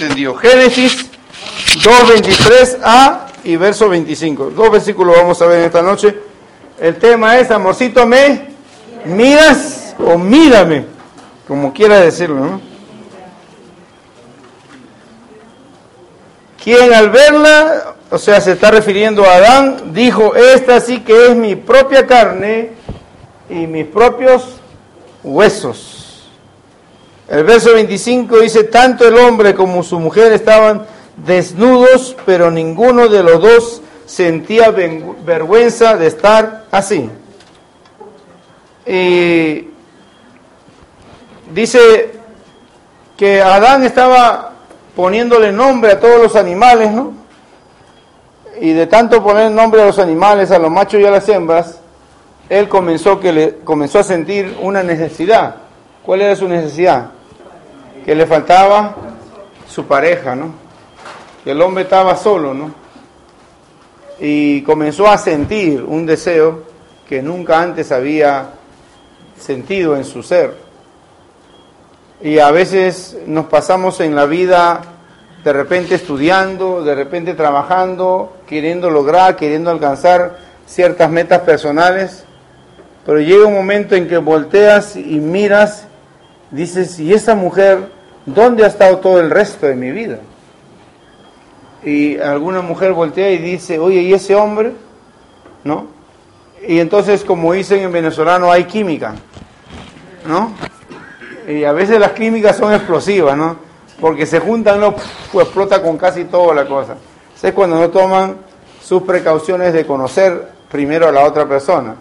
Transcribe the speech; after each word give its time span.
entendió. 0.00 0.34
Génesis 0.34 1.10
2.23a 1.82 3.26
y 3.44 3.56
verso 3.56 3.88
25. 3.88 4.50
Dos 4.50 4.70
versículos 4.70 5.16
vamos 5.16 5.40
a 5.42 5.46
ver 5.46 5.60
esta 5.60 5.82
noche. 5.82 6.16
El 6.80 6.96
tema 6.96 7.38
es, 7.38 7.50
amorcito, 7.50 8.06
¿me 8.06 8.48
miras 9.04 9.94
o 9.98 10.16
mírame? 10.16 10.86
Como 11.46 11.72
quiera 11.72 12.00
decirlo, 12.00 12.36
¿no? 12.36 12.60
Quien 16.62 16.92
al 16.92 17.10
verla, 17.10 17.94
o 18.10 18.18
sea, 18.18 18.40
se 18.40 18.52
está 18.52 18.70
refiriendo 18.70 19.24
a 19.24 19.34
Adán, 19.34 19.92
dijo, 19.92 20.34
esta 20.34 20.80
sí 20.80 21.00
que 21.00 21.28
es 21.28 21.36
mi 21.36 21.56
propia 21.56 22.06
carne 22.06 22.70
y 23.48 23.66
mis 23.66 23.86
propios 23.86 24.60
huesos. 25.22 25.99
El 27.30 27.44
verso 27.44 27.72
25 27.74 28.40
dice, 28.40 28.64
tanto 28.64 29.06
el 29.06 29.16
hombre 29.16 29.54
como 29.54 29.84
su 29.84 30.00
mujer 30.00 30.32
estaban 30.32 30.84
desnudos, 31.16 32.16
pero 32.26 32.50
ninguno 32.50 33.08
de 33.08 33.22
los 33.22 33.40
dos 33.40 33.82
sentía 34.04 34.70
vergüenza 34.72 35.96
de 35.96 36.08
estar 36.08 36.64
así. 36.72 37.08
Y 38.84 39.68
dice 41.54 42.10
que 43.16 43.40
Adán 43.40 43.84
estaba 43.84 44.50
poniéndole 44.96 45.52
nombre 45.52 45.92
a 45.92 46.00
todos 46.00 46.20
los 46.20 46.34
animales, 46.34 46.90
¿no? 46.90 47.12
Y 48.60 48.72
de 48.72 48.88
tanto 48.88 49.22
poner 49.22 49.52
nombre 49.52 49.80
a 49.80 49.86
los 49.86 50.00
animales, 50.00 50.50
a 50.50 50.58
los 50.58 50.70
machos 50.70 51.00
y 51.00 51.06
a 51.06 51.12
las 51.12 51.28
hembras, 51.28 51.78
él 52.48 52.68
comenzó, 52.68 53.20
que 53.20 53.32
le, 53.32 53.56
comenzó 53.58 54.00
a 54.00 54.02
sentir 54.02 54.58
una 54.60 54.82
necesidad. 54.82 55.54
¿Cuál 56.02 56.22
era 56.22 56.34
su 56.34 56.48
necesidad? 56.48 57.19
Que 58.04 58.14
le 58.14 58.26
faltaba 58.26 58.94
su 59.68 59.86
pareja, 59.86 60.34
¿no? 60.34 60.52
Que 61.44 61.52
el 61.52 61.62
hombre 61.62 61.84
estaba 61.84 62.16
solo, 62.16 62.54
¿no? 62.54 62.74
Y 64.18 64.62
comenzó 64.62 65.08
a 65.08 65.16
sentir 65.18 65.82
un 65.82 66.06
deseo 66.06 66.64
que 67.08 67.22
nunca 67.22 67.60
antes 67.60 67.90
había 67.92 68.50
sentido 69.38 69.96
en 69.96 70.04
su 70.04 70.22
ser. 70.22 70.54
Y 72.22 72.38
a 72.38 72.50
veces 72.50 73.16
nos 73.26 73.46
pasamos 73.46 74.00
en 74.00 74.14
la 74.14 74.26
vida 74.26 74.82
de 75.42 75.52
repente 75.52 75.94
estudiando, 75.94 76.82
de 76.82 76.94
repente 76.94 77.34
trabajando, 77.34 78.36
queriendo 78.46 78.90
lograr, 78.90 79.36
queriendo 79.36 79.70
alcanzar 79.70 80.38
ciertas 80.66 81.10
metas 81.10 81.40
personales, 81.40 82.24
pero 83.06 83.20
llega 83.20 83.46
un 83.46 83.54
momento 83.54 83.94
en 83.94 84.06
que 84.06 84.18
volteas 84.18 84.96
y 84.96 85.18
miras, 85.18 85.86
dices, 86.50 86.98
¿y 86.98 87.12
esa 87.12 87.34
mujer 87.34 87.90
dónde 88.26 88.64
ha 88.64 88.68
estado 88.68 88.98
todo 88.98 89.20
el 89.20 89.30
resto 89.30 89.66
de 89.66 89.74
mi 89.74 89.90
vida? 89.90 90.18
Y 91.82 92.18
alguna 92.18 92.60
mujer 92.60 92.92
voltea 92.92 93.30
y 93.30 93.38
dice, 93.38 93.78
oye, 93.78 94.02
¿y 94.02 94.12
ese 94.12 94.34
hombre? 94.34 94.72
¿No? 95.64 95.86
Y 96.66 96.78
entonces, 96.78 97.24
como 97.24 97.52
dicen 97.52 97.80
en 97.80 97.92
venezolano, 97.92 98.52
hay 98.52 98.64
química, 98.64 99.14
¿no? 100.26 100.52
Y 101.48 101.64
a 101.64 101.72
veces 101.72 101.98
las 101.98 102.12
químicas 102.12 102.56
son 102.56 102.74
explosivas, 102.74 103.36
¿no? 103.36 103.56
Porque 103.98 104.26
se 104.26 104.40
juntan, 104.40 104.80
¿no? 104.80 104.94
Pues 105.32 105.46
explota 105.46 105.82
con 105.82 105.96
casi 105.96 106.24
toda 106.24 106.54
la 106.54 106.66
cosa. 106.66 106.96
Es 107.42 107.54
cuando 107.54 107.78
no 107.78 107.88
toman 107.88 108.36
sus 108.82 109.02
precauciones 109.02 109.72
de 109.72 109.86
conocer 109.86 110.50
primero 110.70 111.08
a 111.08 111.12
la 111.12 111.24
otra 111.24 111.48
persona. 111.48 111.96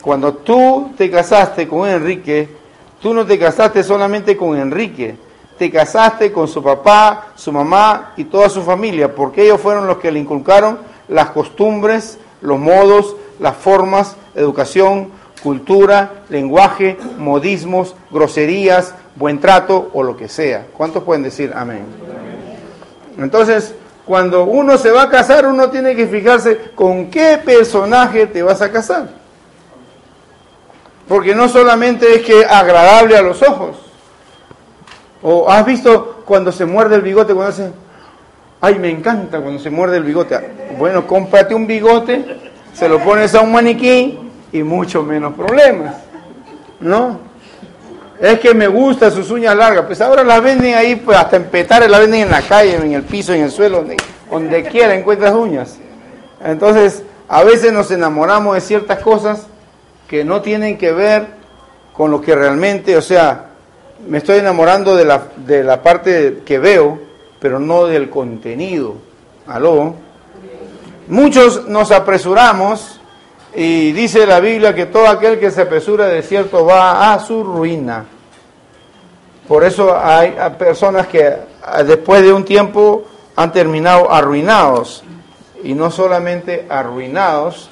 Cuando 0.00 0.34
tú 0.34 0.92
te 0.96 1.08
casaste 1.10 1.68
con 1.68 1.88
Enrique, 1.88 2.48
tú 3.04 3.12
no 3.12 3.26
te 3.26 3.38
casaste 3.38 3.84
solamente 3.84 4.34
con 4.34 4.56
Enrique, 4.56 5.14
te 5.58 5.70
casaste 5.70 6.32
con 6.32 6.48
su 6.48 6.62
papá, 6.62 7.26
su 7.34 7.52
mamá 7.52 8.14
y 8.16 8.24
toda 8.24 8.48
su 8.48 8.62
familia, 8.62 9.14
porque 9.14 9.42
ellos 9.42 9.60
fueron 9.60 9.86
los 9.86 9.98
que 9.98 10.10
le 10.10 10.20
inculcaron 10.20 10.78
las 11.08 11.28
costumbres, 11.28 12.18
los 12.40 12.58
modos, 12.58 13.14
las 13.40 13.56
formas, 13.56 14.16
educación, 14.34 15.10
cultura, 15.42 16.22
lenguaje, 16.30 16.96
modismos, 17.18 17.94
groserías, 18.10 18.94
buen 19.16 19.38
trato 19.38 19.90
o 19.92 20.02
lo 20.02 20.16
que 20.16 20.26
sea. 20.26 20.68
¿Cuántos 20.74 21.02
pueden 21.02 21.24
decir 21.24 21.52
amén? 21.54 21.84
Entonces, 23.18 23.74
cuando 24.06 24.44
uno 24.44 24.78
se 24.78 24.90
va 24.90 25.02
a 25.02 25.10
casar, 25.10 25.46
uno 25.46 25.68
tiene 25.68 25.94
que 25.94 26.06
fijarse 26.06 26.70
con 26.74 27.10
qué 27.10 27.38
personaje 27.44 28.26
te 28.28 28.42
vas 28.42 28.62
a 28.62 28.72
casar. 28.72 29.23
Porque 31.08 31.34
no 31.34 31.48
solamente 31.48 32.14
es 32.14 32.22
que 32.22 32.44
agradable 32.44 33.16
a 33.16 33.22
los 33.22 33.42
ojos. 33.42 33.76
O 35.22 35.50
has 35.50 35.64
visto 35.64 36.22
cuando 36.24 36.52
se 36.52 36.64
muerde 36.64 36.96
el 36.96 37.02
bigote, 37.02 37.34
cuando 37.34 37.52
hace, 37.52 37.72
ay, 38.60 38.78
me 38.78 38.90
encanta 38.90 39.40
cuando 39.40 39.60
se 39.60 39.70
muerde 39.70 39.98
el 39.98 40.04
bigote. 40.04 40.38
Bueno, 40.78 41.06
cómprate 41.06 41.54
un 41.54 41.66
bigote, 41.66 42.52
se 42.72 42.88
lo 42.88 42.98
pones 43.00 43.34
a 43.34 43.40
un 43.40 43.52
maniquí 43.52 44.18
y 44.52 44.62
mucho 44.62 45.02
menos 45.02 45.34
problemas. 45.34 45.94
¿No? 46.80 47.20
Es 48.20 48.38
que 48.40 48.54
me 48.54 48.68
gusta 48.68 49.10
sus 49.10 49.30
uñas 49.30 49.56
largas. 49.56 49.84
Pues 49.86 50.00
ahora 50.00 50.24
las 50.24 50.42
venden 50.42 50.74
ahí, 50.74 50.96
pues 50.96 51.18
hasta 51.18 51.36
en 51.36 51.44
petares 51.44 51.90
las 51.90 52.00
venden 52.00 52.22
en 52.22 52.30
la 52.30 52.42
calle, 52.42 52.76
en 52.76 52.92
el 52.92 53.02
piso, 53.02 53.32
en 53.32 53.42
el 53.42 53.50
suelo, 53.50 53.78
donde, 53.78 53.96
donde 54.30 54.62
quiera 54.64 54.94
encuentras 54.94 55.34
uñas. 55.34 55.78
Entonces, 56.42 57.02
a 57.28 57.42
veces 57.42 57.72
nos 57.72 57.90
enamoramos 57.90 58.54
de 58.54 58.60
ciertas 58.60 58.98
cosas 59.00 59.46
que 60.08 60.24
no 60.24 60.42
tienen 60.42 60.78
que 60.78 60.92
ver 60.92 61.26
con 61.92 62.10
lo 62.10 62.20
que 62.20 62.34
realmente, 62.34 62.96
o 62.96 63.02
sea, 63.02 63.46
me 64.06 64.18
estoy 64.18 64.38
enamorando 64.38 64.96
de 64.96 65.04
la, 65.04 65.28
de 65.36 65.62
la 65.62 65.82
parte 65.82 66.42
que 66.44 66.58
veo, 66.58 66.98
pero 67.38 67.58
no 67.58 67.86
del 67.86 68.10
contenido. 68.10 68.96
¿Aló? 69.46 69.94
Muchos 71.08 71.68
nos 71.68 71.90
apresuramos 71.90 73.00
y 73.54 73.92
dice 73.92 74.26
la 74.26 74.40
Biblia 74.40 74.74
que 74.74 74.86
todo 74.86 75.06
aquel 75.06 75.38
que 75.38 75.50
se 75.50 75.62
apresura 75.62 76.06
de 76.06 76.22
cierto 76.22 76.64
va 76.64 77.12
a 77.12 77.18
su 77.20 77.44
ruina. 77.44 78.06
Por 79.46 79.62
eso 79.62 79.96
hay 79.96 80.34
personas 80.58 81.06
que 81.06 81.30
ah, 81.62 81.82
después 81.82 82.22
de 82.22 82.32
un 82.32 82.44
tiempo 82.44 83.04
han 83.36 83.52
terminado 83.52 84.10
arruinados. 84.10 85.04
Y 85.62 85.74
no 85.74 85.90
solamente 85.90 86.66
arruinados, 86.68 87.70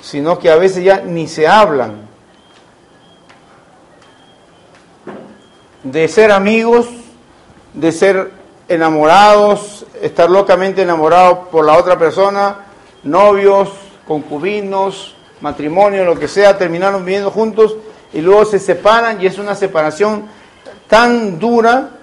sino 0.00 0.38
que 0.38 0.50
a 0.50 0.56
veces 0.56 0.84
ya 0.84 1.00
ni 1.00 1.28
se 1.28 1.46
hablan. 1.46 2.08
De 5.82 6.08
ser 6.08 6.30
amigos, 6.30 6.88
de 7.74 7.92
ser 7.92 8.32
enamorados, 8.68 9.86
estar 10.00 10.30
locamente 10.30 10.82
enamorados 10.82 11.48
por 11.48 11.64
la 11.64 11.76
otra 11.76 11.98
persona, 11.98 12.66
novios, 13.02 13.70
concubinos, 14.06 15.16
matrimonio, 15.40 16.04
lo 16.04 16.18
que 16.18 16.28
sea, 16.28 16.58
terminaron 16.58 17.04
viviendo 17.04 17.30
juntos 17.30 17.76
y 18.12 18.20
luego 18.20 18.44
se 18.44 18.58
separan 18.58 19.20
y 19.20 19.26
es 19.26 19.38
una 19.38 19.54
separación 19.54 20.24
tan 20.88 21.38
dura 21.38 21.99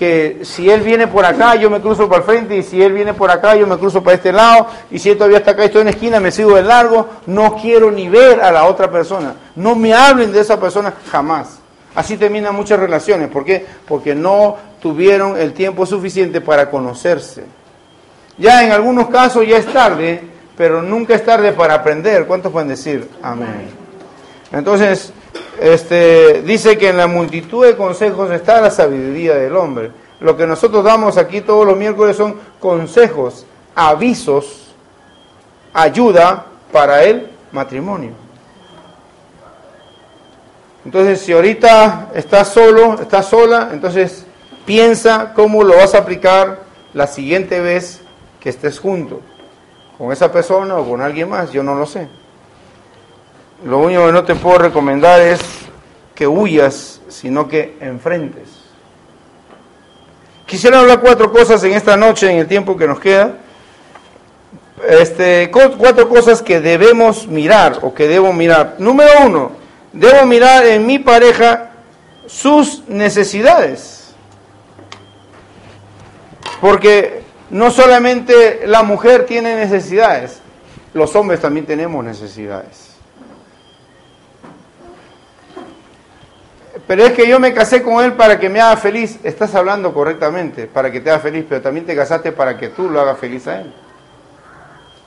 que 0.00 0.40
si 0.44 0.70
él 0.70 0.80
viene 0.80 1.06
por 1.08 1.26
acá, 1.26 1.56
yo 1.56 1.68
me 1.68 1.78
cruzo 1.78 2.08
para 2.08 2.20
el 2.20 2.24
frente, 2.24 2.56
y 2.56 2.62
si 2.62 2.82
él 2.82 2.94
viene 2.94 3.12
por 3.12 3.30
acá, 3.30 3.54
yo 3.54 3.66
me 3.66 3.76
cruzo 3.76 4.02
para 4.02 4.16
este 4.16 4.32
lado, 4.32 4.66
y 4.90 4.98
si 4.98 5.10
él 5.10 5.18
todavía 5.18 5.36
está 5.36 5.50
acá 5.50 5.64
y 5.64 5.66
estoy 5.66 5.82
en 5.82 5.88
la 5.88 5.90
esquina, 5.90 6.18
me 6.20 6.32
sigo 6.32 6.56
de 6.56 6.62
largo, 6.62 7.06
no 7.26 7.54
quiero 7.56 7.90
ni 7.90 8.08
ver 8.08 8.40
a 8.40 8.50
la 8.50 8.64
otra 8.64 8.90
persona. 8.90 9.34
No 9.56 9.74
me 9.74 9.92
hablen 9.92 10.32
de 10.32 10.40
esa 10.40 10.58
persona 10.58 10.94
jamás. 11.12 11.58
Así 11.94 12.16
terminan 12.16 12.54
muchas 12.54 12.80
relaciones. 12.80 13.28
¿Por 13.28 13.44
qué? 13.44 13.66
Porque 13.86 14.14
no 14.14 14.56
tuvieron 14.80 15.38
el 15.38 15.52
tiempo 15.52 15.84
suficiente 15.84 16.40
para 16.40 16.70
conocerse. 16.70 17.44
Ya 18.38 18.64
en 18.64 18.72
algunos 18.72 19.10
casos 19.10 19.46
ya 19.46 19.58
es 19.58 19.70
tarde, 19.70 20.22
pero 20.56 20.80
nunca 20.80 21.14
es 21.14 21.26
tarde 21.26 21.52
para 21.52 21.74
aprender. 21.74 22.24
¿Cuántos 22.24 22.50
pueden 22.50 22.68
decir 22.68 23.06
amén? 23.20 23.68
Entonces, 24.50 25.12
este, 25.60 26.42
dice 26.42 26.78
que 26.78 26.88
en 26.88 26.96
la 26.96 27.06
multitud 27.06 27.64
de 27.64 27.76
consejos 27.76 28.30
está 28.30 28.60
la 28.60 28.70
sabiduría 28.70 29.34
del 29.34 29.56
hombre. 29.56 29.90
Lo 30.20 30.36
que 30.36 30.46
nosotros 30.46 30.84
damos 30.84 31.16
aquí 31.16 31.40
todos 31.40 31.66
los 31.66 31.76
miércoles 31.76 32.16
son 32.16 32.36
consejos, 32.58 33.46
avisos, 33.74 34.74
ayuda 35.72 36.46
para 36.72 37.04
el 37.04 37.30
matrimonio. 37.52 38.12
Entonces, 40.84 41.20
si 41.20 41.32
ahorita 41.32 42.10
estás 42.14 42.48
solo, 42.48 42.94
estás 43.00 43.26
sola, 43.26 43.70
entonces 43.72 44.24
piensa 44.64 45.32
cómo 45.34 45.62
lo 45.62 45.76
vas 45.76 45.94
a 45.94 45.98
aplicar 45.98 46.60
la 46.94 47.06
siguiente 47.06 47.60
vez 47.60 48.00
que 48.40 48.48
estés 48.48 48.78
junto, 48.78 49.20
con 49.98 50.10
esa 50.12 50.32
persona 50.32 50.76
o 50.76 50.88
con 50.88 51.02
alguien 51.02 51.28
más, 51.28 51.52
yo 51.52 51.62
no 51.62 51.74
lo 51.74 51.84
sé. 51.86 52.08
Lo 53.64 53.78
único 53.78 54.06
que 54.06 54.12
no 54.12 54.24
te 54.24 54.34
puedo 54.34 54.58
recomendar 54.58 55.20
es 55.20 55.40
que 56.14 56.26
huyas, 56.26 57.00
sino 57.08 57.46
que 57.46 57.76
enfrentes. 57.80 58.48
Quisiera 60.46 60.80
hablar 60.80 61.00
cuatro 61.00 61.30
cosas 61.30 61.62
en 61.64 61.74
esta 61.74 61.96
noche, 61.96 62.30
en 62.30 62.38
el 62.38 62.48
tiempo 62.48 62.76
que 62.76 62.86
nos 62.86 62.98
queda. 62.98 63.34
Este, 64.88 65.50
cuatro 65.50 66.08
cosas 66.08 66.42
que 66.42 66.60
debemos 66.60 67.26
mirar 67.26 67.78
o 67.82 67.94
que 67.94 68.08
debo 68.08 68.32
mirar. 68.32 68.76
Número 68.78 69.10
uno, 69.24 69.52
debo 69.92 70.26
mirar 70.26 70.64
en 70.66 70.86
mi 70.86 70.98
pareja 70.98 71.70
sus 72.26 72.82
necesidades. 72.88 74.14
Porque 76.60 77.22
no 77.50 77.70
solamente 77.70 78.62
la 78.66 78.82
mujer 78.82 79.26
tiene 79.26 79.54
necesidades, 79.54 80.40
los 80.94 81.14
hombres 81.14 81.40
también 81.40 81.66
tenemos 81.66 82.04
necesidades. 82.04 82.89
Pero 86.90 87.04
es 87.04 87.12
que 87.12 87.28
yo 87.28 87.38
me 87.38 87.54
casé 87.54 87.84
con 87.84 88.04
él 88.04 88.14
para 88.14 88.40
que 88.40 88.48
me 88.48 88.60
haga 88.60 88.76
feliz. 88.76 89.20
Estás 89.22 89.54
hablando 89.54 89.94
correctamente, 89.94 90.66
para 90.66 90.90
que 90.90 91.00
te 91.00 91.08
haga 91.08 91.20
feliz, 91.20 91.44
pero 91.48 91.62
también 91.62 91.86
te 91.86 91.94
casaste 91.94 92.32
para 92.32 92.58
que 92.58 92.70
tú 92.70 92.90
lo 92.90 93.00
hagas 93.00 93.16
feliz 93.16 93.46
a 93.46 93.60
él. 93.60 93.72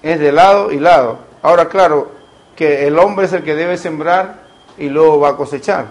Es 0.01 0.17
de 0.17 0.31
lado 0.31 0.71
y 0.71 0.79
lado. 0.79 1.17
Ahora, 1.41 1.67
claro, 1.67 2.09
que 2.55 2.87
el 2.87 2.97
hombre 2.97 3.25
es 3.25 3.33
el 3.33 3.43
que 3.43 3.53
debe 3.53 3.75
sembrar 3.75 4.43
y 4.77 4.87
luego 4.87 5.19
va 5.19 5.31
a 5.31 5.35
cosechar. 5.35 5.87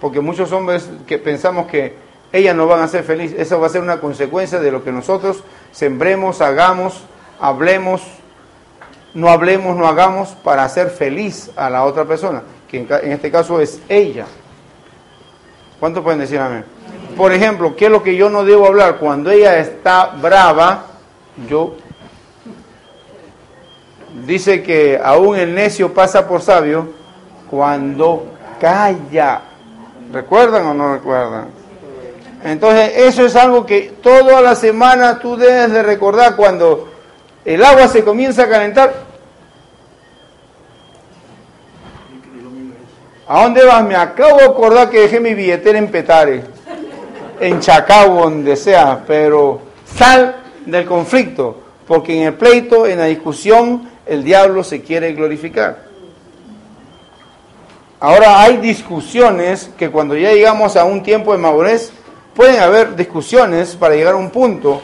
Porque 0.00 0.20
muchos 0.20 0.52
hombres 0.52 0.88
que 1.04 1.18
pensamos 1.18 1.66
que 1.66 1.96
ellas 2.30 2.54
no 2.54 2.68
van 2.68 2.82
a 2.82 2.86
ser 2.86 3.02
felices, 3.02 3.36
eso 3.40 3.58
va 3.58 3.66
a 3.66 3.70
ser 3.70 3.82
una 3.82 3.98
consecuencia 3.98 4.60
de 4.60 4.70
lo 4.70 4.84
que 4.84 4.92
nosotros 4.92 5.42
sembremos, 5.72 6.40
hagamos, 6.42 7.02
hablemos, 7.40 8.02
no 9.14 9.30
hablemos, 9.30 9.76
no 9.76 9.88
hagamos 9.88 10.28
para 10.44 10.62
hacer 10.62 10.90
feliz 10.90 11.50
a 11.56 11.70
la 11.70 11.82
otra 11.82 12.04
persona, 12.04 12.44
que 12.68 12.86
en 12.88 13.10
este 13.10 13.32
caso 13.32 13.60
es 13.60 13.80
ella. 13.88 14.26
¿Cuántos 15.84 16.02
pueden 16.02 16.20
decir 16.20 16.38
amén? 16.38 16.64
Por 17.14 17.30
ejemplo, 17.30 17.76
¿qué 17.76 17.84
es 17.84 17.90
lo 17.90 18.02
que 18.02 18.16
yo 18.16 18.30
no 18.30 18.42
debo 18.42 18.66
hablar? 18.66 18.96
Cuando 18.96 19.30
ella 19.30 19.58
está 19.58 20.06
brava, 20.06 20.86
yo... 21.46 21.74
Dice 24.24 24.62
que 24.62 24.98
aún 25.04 25.36
el 25.36 25.54
necio 25.54 25.92
pasa 25.92 26.26
por 26.26 26.40
sabio 26.40 26.88
cuando 27.50 28.28
calla. 28.58 29.42
¿Recuerdan 30.10 30.64
o 30.68 30.72
no 30.72 30.94
recuerdan? 30.94 31.48
Entonces, 32.42 32.92
eso 32.96 33.26
es 33.26 33.36
algo 33.36 33.66
que 33.66 33.92
toda 34.02 34.40
la 34.40 34.54
semana 34.54 35.18
tú 35.18 35.36
debes 35.36 35.70
de 35.70 35.82
recordar 35.82 36.34
cuando 36.34 36.88
el 37.44 37.62
agua 37.62 37.88
se 37.88 38.02
comienza 38.02 38.44
a 38.44 38.48
calentar. 38.48 38.90
¿A 43.26 43.42
dónde 43.42 43.64
vas? 43.64 43.82
Me 43.84 43.96
acabo 43.96 44.36
de 44.36 44.44
acordar 44.44 44.90
que 44.90 45.00
dejé 45.00 45.18
mi 45.18 45.32
billetera 45.32 45.78
en 45.78 45.90
Petare, 45.90 46.42
en 47.40 47.58
Chacao, 47.58 48.20
donde 48.20 48.54
sea, 48.54 49.02
pero 49.06 49.60
sal 49.86 50.42
del 50.66 50.84
conflicto, 50.84 51.56
porque 51.86 52.14
en 52.20 52.26
el 52.28 52.34
pleito, 52.34 52.86
en 52.86 52.98
la 52.98 53.06
discusión, 53.06 53.88
el 54.04 54.22
diablo 54.22 54.62
se 54.62 54.82
quiere 54.82 55.14
glorificar. 55.14 55.84
Ahora 57.98 58.42
hay 58.42 58.58
discusiones 58.58 59.70
que 59.78 59.90
cuando 59.90 60.14
ya 60.14 60.30
llegamos 60.30 60.76
a 60.76 60.84
un 60.84 61.02
tiempo 61.02 61.32
de 61.32 61.38
madurez, 61.38 61.92
pueden 62.34 62.60
haber 62.60 62.94
discusiones 62.94 63.74
para 63.74 63.94
llegar 63.94 64.12
a 64.12 64.18
un 64.18 64.28
punto, 64.28 64.82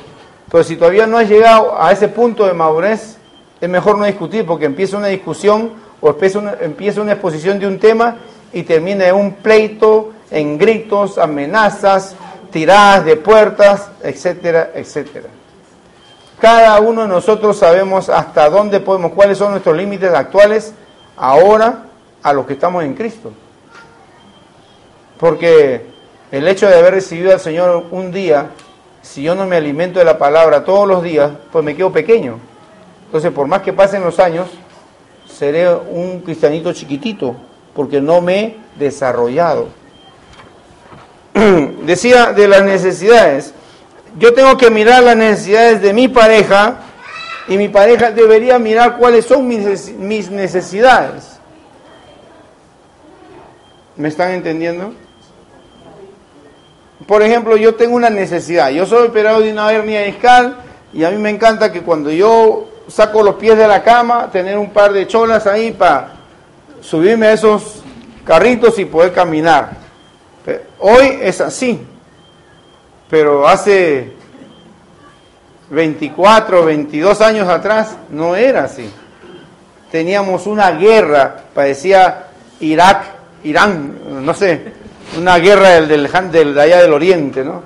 pero 0.50 0.64
si 0.64 0.76
todavía 0.76 1.06
no 1.06 1.18
has 1.18 1.28
llegado 1.28 1.78
a 1.78 1.92
ese 1.92 2.08
punto 2.08 2.46
de 2.46 2.54
madurez, 2.54 3.18
es 3.60 3.68
mejor 3.68 3.98
no 3.98 4.06
discutir 4.06 4.46
porque 4.46 4.64
empieza 4.64 4.96
una 4.96 5.08
discusión 5.08 5.72
o 6.00 6.08
empieza 6.08 6.38
una, 6.38 6.54
empieza 6.58 7.02
una 7.02 7.12
exposición 7.12 7.58
de 7.58 7.66
un 7.66 7.78
tema 7.78 8.16
y 8.52 8.62
termina 8.62 9.06
en 9.06 9.14
un 9.14 9.32
pleito, 9.34 10.12
en 10.30 10.58
gritos, 10.58 11.18
amenazas, 11.18 12.14
tiradas 12.50 13.04
de 13.04 13.16
puertas, 13.16 13.90
etcétera, 14.02 14.70
etcétera. 14.74 15.28
Cada 16.40 16.80
uno 16.80 17.02
de 17.02 17.08
nosotros 17.08 17.58
sabemos 17.58 18.08
hasta 18.08 18.48
dónde 18.48 18.80
podemos, 18.80 19.12
cuáles 19.12 19.38
son 19.38 19.50
nuestros 19.50 19.76
límites 19.76 20.12
actuales 20.12 20.72
ahora 21.16 21.84
a 22.22 22.32
los 22.32 22.46
que 22.46 22.54
estamos 22.54 22.82
en 22.82 22.94
Cristo. 22.94 23.30
Porque 25.18 25.86
el 26.32 26.48
hecho 26.48 26.66
de 26.66 26.78
haber 26.78 26.94
recibido 26.94 27.32
al 27.32 27.40
Señor 27.40 27.84
un 27.90 28.10
día, 28.10 28.50
si 29.02 29.22
yo 29.22 29.34
no 29.34 29.46
me 29.46 29.56
alimento 29.56 29.98
de 29.98 30.04
la 30.06 30.16
palabra 30.16 30.64
todos 30.64 30.88
los 30.88 31.02
días, 31.02 31.30
pues 31.52 31.62
me 31.64 31.76
quedo 31.76 31.92
pequeño. 31.92 32.38
Entonces, 33.06 33.32
por 33.32 33.46
más 33.46 33.60
que 33.62 33.72
pasen 33.72 34.02
los 34.02 34.18
años, 34.18 34.48
seré 35.28 35.68
un 35.68 36.20
cristianito 36.20 36.72
chiquitito, 36.72 37.36
porque 37.74 38.00
no 38.00 38.20
me 38.20 38.40
he 38.40 38.56
desarrollado. 38.76 39.68
Decía 41.82 42.32
de 42.32 42.48
las 42.48 42.62
necesidades. 42.64 43.54
Yo 44.18 44.34
tengo 44.34 44.56
que 44.56 44.70
mirar 44.70 45.02
las 45.02 45.16
necesidades 45.16 45.80
de 45.80 45.92
mi 45.92 46.08
pareja 46.08 46.78
y 47.48 47.56
mi 47.56 47.68
pareja 47.68 48.10
debería 48.10 48.58
mirar 48.58 48.96
cuáles 48.98 49.24
son 49.24 49.46
mis 49.46 50.30
necesidades. 50.30 51.38
¿Me 53.96 54.08
están 54.08 54.30
entendiendo? 54.30 54.94
Por 57.06 57.22
ejemplo, 57.22 57.56
yo 57.56 57.74
tengo 57.74 57.96
una 57.96 58.10
necesidad. 58.10 58.70
Yo 58.70 58.86
soy 58.86 59.08
operado 59.08 59.40
de 59.40 59.52
una 59.52 59.70
hernia 59.72 60.02
discal 60.02 60.56
y 60.92 61.04
a 61.04 61.10
mí 61.10 61.18
me 61.18 61.30
encanta 61.30 61.72
que 61.72 61.82
cuando 61.82 62.10
yo 62.10 62.68
saco 62.88 63.22
los 63.22 63.36
pies 63.36 63.56
de 63.56 63.66
la 63.66 63.82
cama, 63.82 64.30
tener 64.30 64.58
un 64.58 64.70
par 64.70 64.92
de 64.92 65.06
cholas 65.06 65.46
ahí 65.46 65.72
para 65.72 66.19
subirme 66.80 67.26
a 67.26 67.32
esos 67.32 67.82
carritos 68.24 68.78
y 68.78 68.84
poder 68.84 69.12
caminar. 69.12 69.72
Hoy 70.78 71.18
es 71.20 71.40
así, 71.40 71.80
pero 73.08 73.46
hace 73.46 74.12
24, 75.70 76.64
22 76.64 77.20
años 77.20 77.48
atrás 77.48 77.96
no 78.10 78.34
era 78.36 78.64
así. 78.64 78.90
Teníamos 79.90 80.46
una 80.46 80.70
guerra, 80.72 81.44
parecía 81.54 82.28
Irak, 82.60 83.04
Irán, 83.44 84.24
no 84.24 84.34
sé, 84.34 84.72
una 85.18 85.38
guerra 85.38 85.70
del, 85.70 85.88
del, 85.88 86.10
del, 86.30 86.54
de 86.54 86.62
allá 86.62 86.82
del 86.82 86.92
oriente, 86.92 87.44
¿no? 87.44 87.62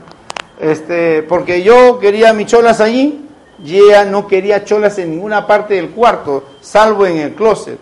Este, 0.60 1.22
porque 1.22 1.62
yo 1.62 1.99
quería 1.99 2.32
mis 2.32 2.46
cholas 2.46 2.81
allí 2.81 3.28
y 3.64 3.81
no 4.08 4.26
quería 4.26 4.64
cholas 4.64 4.99
en 4.99 5.10
ninguna 5.10 5.46
parte 5.46 5.75
del 5.75 5.90
cuarto, 5.90 6.44
salvo 6.60 7.06
en 7.06 7.19
el 7.19 7.34
closet. 7.34 7.78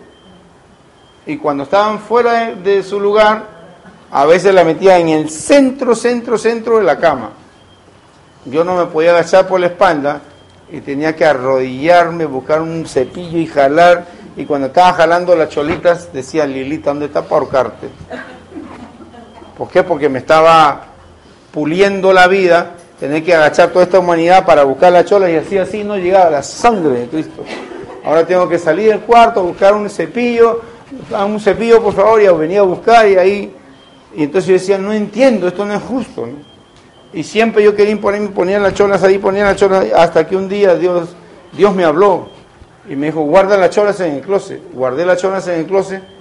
Y 1.25 1.37
cuando 1.37 1.63
estaban 1.63 1.99
fuera 1.99 2.53
de, 2.53 2.83
su 2.83 2.99
lugar, 2.99 3.45
a 4.11 4.25
veces 4.25 4.53
la 4.53 4.63
metía 4.63 4.97
en 4.97 5.09
el 5.09 5.29
centro, 5.29 5.95
centro, 5.95 6.37
centro 6.37 6.77
de 6.77 6.83
la 6.83 6.99
cama. 6.99 7.31
Yo 8.45 8.63
no 8.63 8.75
me 8.75 8.85
podía 8.87 9.11
agachar 9.11 9.47
por 9.47 9.59
la 9.59 9.67
espalda 9.67 10.21
y 10.71 10.81
tenía 10.81 11.15
que 11.15 11.25
arrodillarme, 11.25 12.25
buscar 12.25 12.61
un 12.61 12.85
cepillo 12.85 13.37
y 13.37 13.47
jalar. 13.47 14.05
Y 14.35 14.45
cuando 14.45 14.67
estaba 14.67 14.93
jalando 14.93 15.35
las 15.35 15.49
cholitas, 15.49 16.11
decía 16.11 16.45
Lilita, 16.45 16.89
¿dónde 16.89 17.05
está 17.05 17.21
para 17.21 17.41
ahorcarte? 17.41 17.87
¿Por 19.57 19.69
qué? 19.69 19.83
Porque 19.83 20.09
me 20.09 20.19
estaba 20.19 20.87
puliendo 21.51 22.11
la 22.11 22.27
vida, 22.27 22.71
tener 22.99 23.23
que 23.23 23.33
agachar 23.33 23.69
toda 23.69 23.85
esta 23.85 23.99
humanidad 23.99 24.45
para 24.45 24.63
buscar 24.63 24.91
la 24.91 25.05
chola 25.05 25.29
y 25.29 25.35
así 25.35 25.57
así 25.57 25.83
no 25.83 25.95
llegaba 25.95 26.29
la 26.31 26.43
sangre 26.43 27.01
de 27.01 27.07
Cristo. 27.07 27.43
Ahora 28.03 28.25
tengo 28.25 28.49
que 28.49 28.59
salir 28.59 28.89
del 28.89 29.01
cuarto, 29.01 29.43
buscar 29.43 29.73
un 29.75 29.89
cepillo, 29.89 30.72
un 31.25 31.39
cepillo 31.39 31.81
por 31.81 31.93
favor, 31.93 32.21
y 32.21 32.27
venía 32.27 32.59
a 32.59 32.63
buscar 32.63 33.07
y 33.07 33.15
ahí. 33.15 33.55
Y 34.15 34.23
entonces 34.23 34.47
yo 34.47 34.53
decía, 34.53 34.77
no 34.77 34.93
entiendo, 34.93 35.47
esto 35.47 35.65
no 35.65 35.73
es 35.73 35.81
justo. 35.81 36.27
Y 37.13 37.23
siempre 37.23 37.63
yo 37.63 37.75
quería 37.75 37.99
ponerme, 37.99 38.29
ponía 38.29 38.59
las 38.59 38.73
cholas 38.73 39.03
ahí, 39.03 39.17
ponía 39.17 39.43
las 39.43 39.55
cholas 39.55 39.85
hasta 39.95 40.27
que 40.27 40.35
un 40.35 40.49
día 40.49 40.75
Dios, 40.75 41.15
Dios 41.51 41.75
me 41.75 41.83
habló 41.83 42.27
y 42.89 42.95
me 42.95 43.07
dijo, 43.07 43.21
guarda 43.21 43.57
las 43.57 43.69
cholas 43.69 43.99
en 43.99 44.15
el 44.15 44.21
closet. 44.21 44.61
Guardé 44.73 45.05
las 45.05 45.19
cholas 45.19 45.47
en 45.47 45.59
el 45.59 45.65
closet 45.65 46.13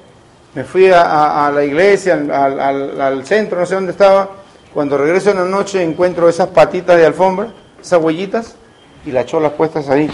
me 0.54 0.64
fui 0.64 0.90
a, 0.90 1.50
la 1.54 1.64
iglesia, 1.64 2.14
al, 2.14 3.24
centro, 3.24 3.60
no 3.60 3.66
sé 3.66 3.74
dónde 3.74 3.92
estaba. 3.92 4.28
Cuando 4.74 4.98
regreso 4.98 5.30
en 5.30 5.38
la 5.38 5.44
noche 5.44 5.82
encuentro 5.82 6.28
esas 6.28 6.48
patitas 6.48 6.96
de 6.96 7.06
alfombra, 7.06 7.52
esas 7.80 8.02
huellitas, 8.02 8.56
y 9.04 9.10
las 9.10 9.26
cholas 9.26 9.52
puestas 9.52 9.88
ahí. 9.88 10.10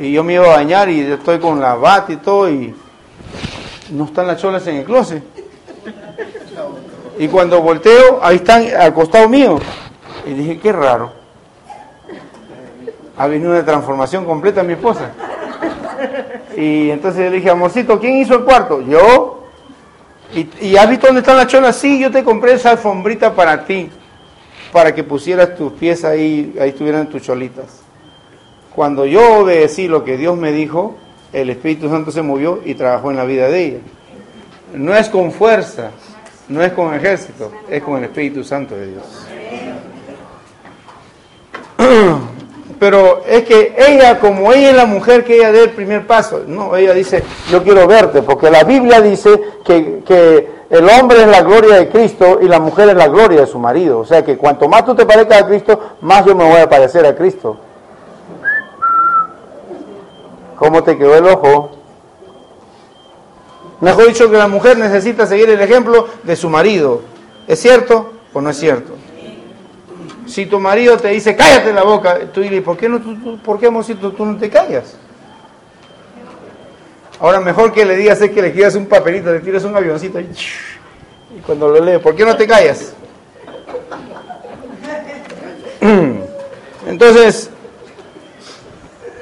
Y 0.00 0.12
yo 0.12 0.24
me 0.24 0.34
iba 0.34 0.46
a 0.46 0.56
bañar 0.56 0.88
y 0.88 1.00
estoy 1.00 1.38
con 1.38 1.60
la 1.60 1.74
bata 1.74 2.12
y 2.12 2.16
todo, 2.16 2.50
y 2.50 2.74
no 3.90 4.04
están 4.04 4.26
las 4.26 4.40
cholas 4.40 4.66
en 4.66 4.76
el 4.76 4.84
closet. 4.84 5.22
Y 7.18 7.28
cuando 7.28 7.60
volteo, 7.60 8.20
ahí 8.22 8.36
están 8.36 8.66
al 8.76 8.92
costado 8.94 9.28
mío. 9.28 9.58
Y 10.26 10.32
dije, 10.32 10.58
qué 10.58 10.72
raro. 10.72 11.12
Ha 13.16 13.26
venido 13.26 13.50
una 13.50 13.64
transformación 13.64 14.24
completa 14.24 14.62
en 14.62 14.66
mi 14.68 14.72
esposa. 14.72 15.10
Y 16.56 16.90
entonces 16.90 17.30
le 17.30 17.36
dije, 17.36 17.50
amorcito, 17.50 17.98
¿quién 18.00 18.16
hizo 18.16 18.34
el 18.34 18.44
cuarto? 18.44 18.80
Yo. 18.82 19.44
¿Y, 20.34 20.48
¿Y, 20.66 20.76
has 20.76 20.88
visto 20.88 21.06
dónde 21.06 21.20
están 21.20 21.36
las 21.36 21.46
cholas? 21.46 21.76
Sí, 21.76 22.00
yo 22.00 22.10
te 22.10 22.24
compré 22.24 22.54
esa 22.54 22.70
alfombrita 22.70 23.34
para 23.34 23.64
ti, 23.66 23.90
para 24.72 24.94
que 24.94 25.04
pusieras 25.04 25.54
tus 25.56 25.72
pies 25.74 26.04
ahí, 26.04 26.56
ahí 26.58 26.70
estuvieran 26.70 27.06
tus 27.08 27.22
cholitas. 27.22 27.81
Cuando 28.74 29.04
yo 29.04 29.40
obedecí 29.40 29.88
lo 29.88 30.04
que 30.04 30.16
Dios 30.16 30.36
me 30.36 30.52
dijo, 30.52 30.94
el 31.32 31.50
Espíritu 31.50 31.88
Santo 31.88 32.10
se 32.10 32.22
movió 32.22 32.60
y 32.64 32.74
trabajó 32.74 33.10
en 33.10 33.16
la 33.16 33.24
vida 33.24 33.48
de 33.48 33.64
ella. 33.64 33.78
No 34.74 34.94
es 34.94 35.08
con 35.08 35.32
fuerza, 35.32 35.90
no 36.48 36.62
es 36.62 36.72
con 36.72 36.94
ejército, 36.94 37.52
es 37.68 37.82
con 37.82 37.98
el 37.98 38.04
Espíritu 38.04 38.42
Santo 38.44 38.74
de 38.74 38.86
Dios. 38.86 39.26
pero 42.82 43.22
es 43.28 43.44
que 43.44 43.76
ella, 43.78 44.18
como 44.18 44.52
ella 44.52 44.70
es 44.70 44.76
la 44.76 44.86
mujer 44.86 45.24
que 45.24 45.36
ella 45.36 45.52
dé 45.52 45.62
el 45.62 45.70
primer 45.70 46.04
paso, 46.04 46.42
no, 46.48 46.74
ella 46.74 46.92
dice, 46.92 47.22
yo 47.48 47.62
quiero 47.62 47.86
verte, 47.86 48.22
porque 48.22 48.50
la 48.50 48.64
Biblia 48.64 49.00
dice 49.00 49.40
que, 49.64 50.62
el 50.68 50.88
hombre 50.88 51.20
es 51.20 51.28
la 51.28 51.42
gloria 51.42 51.76
de 51.76 51.88
Cristo 51.90 52.40
y 52.40 52.48
la 52.48 52.58
mujer 52.58 52.88
es 52.88 52.96
la 52.96 53.06
gloria 53.06 53.42
de 53.42 53.46
su 53.46 53.58
marido. 53.58 53.98
O 53.98 54.06
sea 54.06 54.24
que 54.24 54.38
cuanto 54.38 54.68
más 54.68 54.86
tú 54.86 54.94
te 54.94 55.04
parezcas 55.04 55.42
a 55.42 55.46
Cristo, 55.46 55.78
más 56.00 56.24
yo 56.24 56.34
me 56.34 56.44
voy 56.44 56.60
a 56.60 56.68
parecer 56.68 57.04
a 57.04 57.14
Cristo. 57.14 57.58
¿Cómo 60.62 60.84
te 60.84 60.96
quedó 60.96 61.16
el 61.16 61.26
ojo? 61.26 61.72
Mejor 63.80 64.06
dicho 64.06 64.30
que 64.30 64.36
la 64.36 64.46
mujer 64.46 64.78
necesita 64.78 65.26
seguir 65.26 65.50
el 65.50 65.60
ejemplo 65.60 66.06
de 66.22 66.36
su 66.36 66.48
marido. 66.48 67.02
¿Es 67.48 67.58
cierto 67.58 68.12
o 68.32 68.40
no 68.40 68.48
es 68.50 68.58
cierto? 68.58 68.92
Si 70.24 70.46
tu 70.46 70.60
marido 70.60 70.96
te 70.98 71.08
dice, 71.08 71.34
cállate 71.34 71.72
la 71.72 71.82
boca, 71.82 72.16
tú 72.32 72.42
dices, 72.42 72.62
¿por 72.62 72.76
qué, 72.76 72.88
no, 72.88 73.00
tú, 73.00 73.40
¿por 73.42 73.58
qué 73.58 73.66
amorcito, 73.66 74.12
tú 74.12 74.24
no 74.24 74.38
te 74.38 74.48
callas? 74.48 74.94
Ahora 77.18 77.40
mejor 77.40 77.72
que 77.72 77.84
le 77.84 77.96
digas 77.96 78.22
es 78.22 78.30
que 78.30 78.40
le 78.40 78.52
quieras 78.52 78.76
un 78.76 78.86
papelito, 78.86 79.32
le 79.32 79.40
tires 79.40 79.64
un 79.64 79.76
avioncito 79.76 80.20
y, 80.20 80.30
y 81.38 81.40
cuando 81.44 81.66
lo 81.66 81.84
lee, 81.84 81.98
¿por 81.98 82.14
qué 82.14 82.24
no 82.24 82.36
te 82.36 82.46
callas? 82.46 82.94
Entonces, 86.86 87.50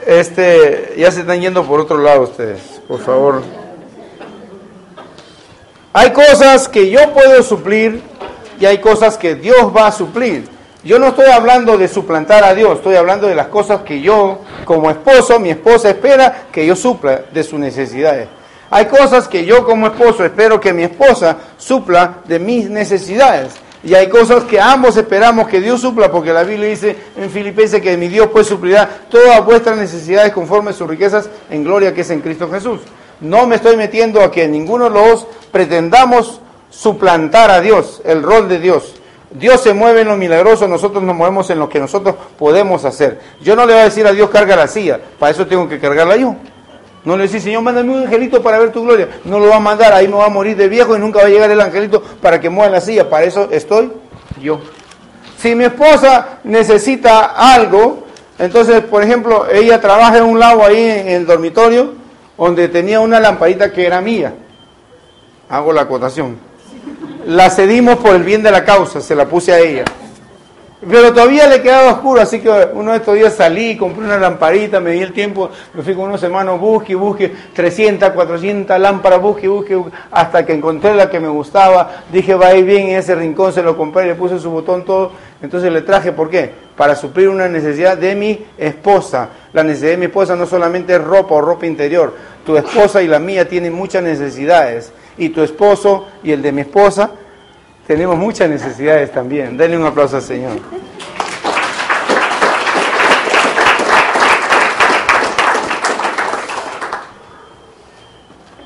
este, 0.07 0.95
ya 0.97 1.11
se 1.11 1.21
están 1.21 1.41
yendo 1.41 1.65
por 1.65 1.81
otro 1.81 1.99
lado 1.99 2.23
ustedes, 2.23 2.81
por 2.87 3.01
favor. 3.01 3.43
Hay 5.93 6.11
cosas 6.13 6.69
que 6.69 6.89
yo 6.89 7.13
puedo 7.13 7.43
suplir 7.43 8.01
y 8.61 8.67
hay 8.67 8.79
cosas 8.79 9.19
que 9.19 9.35
Dios 9.35 9.75
va 9.77 9.89
a 9.89 9.93
suplir. 9.93 10.49
Yo 10.83 10.99
no 10.99 11.09
estoy 11.09 11.31
hablando 11.31 11.77
de 11.77 11.89
suplantar 11.89 12.43
a 12.45 12.55
Dios, 12.55 12.79
estoy 12.79 12.97
hablando 12.97 13.27
de 13.27 13.35
las 13.35 13.49
cosas 13.49 13.83
que 13.83 14.01
yo, 14.01 14.39
como 14.65 14.91
esposo, 14.91 15.39
mi 15.39 15.51
esposa 15.51 15.91
espera 15.91 16.45
que 16.51 16.65
yo 16.65 16.75
supla 16.75 17.23
de 17.33 17.43
sus 17.45 17.59
necesidades. 17.59 18.29
Hay 18.71 18.87
cosas 18.87 19.27
que 19.27 19.45
yo 19.45 19.65
como 19.65 19.89
esposo 19.89 20.25
espero 20.25 20.61
que 20.61 20.73
mi 20.73 20.85
esposa 20.85 21.37
supla 21.59 22.21
de 22.25 22.39
mis 22.39 22.71
necesidades. 22.71 23.55
Y 23.83 23.95
hay 23.95 24.09
cosas 24.09 24.45
que 24.45 24.61
ambos 24.61 24.97
esperamos 24.97 25.49
que 25.49 25.61
Dios 25.61 25.81
supla, 25.81 26.11
porque 26.11 26.33
la 26.33 26.43
Biblia 26.43 26.69
dice 26.69 26.97
en 27.17 27.31
Filipenses 27.31 27.81
que 27.81 27.97
mi 27.97 28.09
Dios 28.09 28.29
pues 28.31 28.47
suplirá 28.47 28.89
todas 29.09 29.45
vuestras 29.45 29.79
necesidades 29.79 30.33
conforme 30.33 30.71
a 30.71 30.75
sus 30.75 30.89
riquezas 30.89 31.31
en 31.49 31.65
gloria 31.65 31.95
que 31.95 32.03
es 32.03 32.11
en 32.11 32.21
Cristo 32.21 32.51
Jesús. 32.51 32.81
No 33.21 33.47
me 33.47 33.57
estoy 33.57 33.77
metiendo 33.77 34.23
a 34.23 34.31
que 34.31 34.47
ninguno 34.49 34.85
de 34.85 34.91
los 34.91 35.27
pretendamos 35.51 36.41
suplantar 36.71 37.51
a 37.51 37.61
Dios, 37.61 38.03
el 38.05 38.23
rol 38.23 38.49
de 38.49 38.59
Dios. 38.59 38.95
Dios 39.31 39.61
se 39.61 39.73
mueve 39.73 40.01
en 40.01 40.09
lo 40.09 40.17
milagroso, 40.17 40.67
nosotros 40.67 41.03
nos 41.03 41.15
movemos 41.15 41.49
en 41.51 41.59
lo 41.59 41.69
que 41.69 41.79
nosotros 41.79 42.17
podemos 42.39 42.85
hacer. 42.85 43.21
Yo 43.41 43.55
no 43.55 43.65
le 43.65 43.73
voy 43.73 43.83
a 43.83 43.85
decir 43.85 44.07
a 44.07 44.13
Dios 44.13 44.29
carga 44.29 44.57
la 44.57 44.67
silla, 44.67 45.01
para 45.19 45.31
eso 45.31 45.47
tengo 45.47 45.69
que 45.69 45.79
cargarla 45.79 46.17
yo. 46.17 46.35
No 47.05 47.17
le 47.17 47.23
decir, 47.23 47.41
Señor, 47.41 47.63
mándame 47.63 47.93
un 47.93 48.03
angelito 48.03 48.43
para 48.43 48.59
ver 48.59 48.73
tu 48.73 48.83
gloria. 48.83 49.09
No 49.25 49.39
lo 49.39 49.49
va 49.49 49.57
a 49.57 49.61
mandar, 49.61 49.93
ahí 49.93 50.07
me 50.07 50.17
va 50.17 50.27
a 50.27 50.31
morir 50.31 50.57
de 50.57 50.69
viejo 50.69 50.95
y 50.97 50.99
nunca 50.99 51.21
va 51.21 51.27
a 51.27 51.29
llegar 51.29 51.51
el 51.51 51.61
angelito 51.61 52.03
para 52.21 52.41
que 52.41 52.51
mueva 52.51 52.71
la 52.71 52.81
silla. 52.81 53.09
Para 53.09 53.25
eso 53.25 53.49
estoy 53.51 53.91
yo. 54.41 54.61
Si 55.39 55.55
mi 55.55 55.65
esposa 55.65 56.41
necesita 56.45 57.55
algo, 57.55 58.05
entonces, 58.39 58.83
por 58.83 59.03
ejemplo, 59.03 59.47
ella 59.51 59.81
trabaja 59.81 60.19
en 60.19 60.25
un 60.25 60.39
lado 60.39 60.65
ahí 60.65 60.77
en 60.77 61.09
el 61.09 61.27
dormitorio, 61.27 61.95
donde 62.37 62.69
tenía 62.69 63.01
una 63.01 63.19
lamparita 63.21 63.73
que 63.73 63.87
era 63.87 64.01
mía. 64.03 64.35
Hago 65.49 65.73
la 65.73 65.83
acotación. 65.83 66.39
La 67.27 67.49
cedimos 67.51 67.97
por 67.97 68.15
el 68.15 68.23
bien 68.23 68.43
de 68.43 68.51
la 68.51 68.65
causa, 68.65 69.01
se 69.01 69.15
la 69.15 69.27
puse 69.27 69.53
a 69.53 69.59
ella. 69.59 69.85
Pero 70.89 71.13
todavía 71.13 71.47
le 71.47 71.61
quedaba 71.61 71.93
oscuro, 71.93 72.23
así 72.23 72.41
que 72.41 72.49
uno 72.73 72.93
de 72.93 72.99
estos 72.99 73.15
días 73.15 73.35
salí, 73.35 73.77
compré 73.77 74.03
una 74.03 74.17
lamparita, 74.17 74.81
me 74.81 74.93
di 74.93 75.01
el 75.01 75.13
tiempo, 75.13 75.51
me 75.75 75.83
fui 75.83 75.95
con 75.95 76.05
unos 76.05 76.23
hermanos, 76.23 76.59
busque, 76.59 76.95
busque, 76.95 77.31
300, 77.53 78.09
400 78.11 78.81
lámparas, 78.81 79.21
busque, 79.21 79.47
busque, 79.47 79.79
hasta 80.11 80.47
que 80.47 80.55
encontré 80.55 80.95
la 80.95 81.11
que 81.11 81.21
me 81.21 81.29
gustaba. 81.29 82.05
Dije, 82.11 82.35
va 82.35 82.47
a 82.47 82.55
ir 82.55 82.65
bien 82.65 82.89
en 82.89 82.97
ese 82.97 83.15
rincón, 83.15 83.53
se 83.53 83.63
lo 83.63 83.77
compré, 83.77 84.07
le 84.07 84.15
puse 84.15 84.39
su 84.39 84.51
botón, 84.51 84.87
todo. 84.87 85.13
Entonces 85.43 85.71
le 85.71 85.83
traje, 85.83 86.13
¿por 86.13 86.31
qué? 86.31 86.51
Para 86.77 86.97
suplir 86.97 87.29
una 87.29 87.47
necesidad 87.47 87.99
de 87.99 88.15
mi 88.15 88.47
esposa. 88.57 89.29
La 89.53 89.63
necesidad 89.63 89.91
de 89.91 89.97
mi 89.99 90.07
esposa 90.07 90.35
no 90.35 90.47
solamente 90.47 90.95
es 90.95 91.05
ropa 91.05 91.35
o 91.35 91.43
ropa 91.43 91.67
interior. 91.67 92.15
Tu 92.47 92.57
esposa 92.57 93.03
y 93.03 93.07
la 93.07 93.19
mía 93.19 93.47
tienen 93.47 93.75
muchas 93.75 94.03
necesidades. 94.03 94.93
Y 95.19 95.29
tu 95.29 95.43
esposo 95.43 96.07
y 96.23 96.33
el 96.33 96.41
de 96.41 96.53
mi 96.53 96.63
esposa 96.63 97.11
tenemos 97.91 98.17
muchas 98.17 98.49
necesidades 98.49 99.11
también. 99.11 99.57
Denle 99.57 99.77
un 99.77 99.85
aplauso 99.85 100.15
al 100.15 100.23
Señor. 100.23 100.53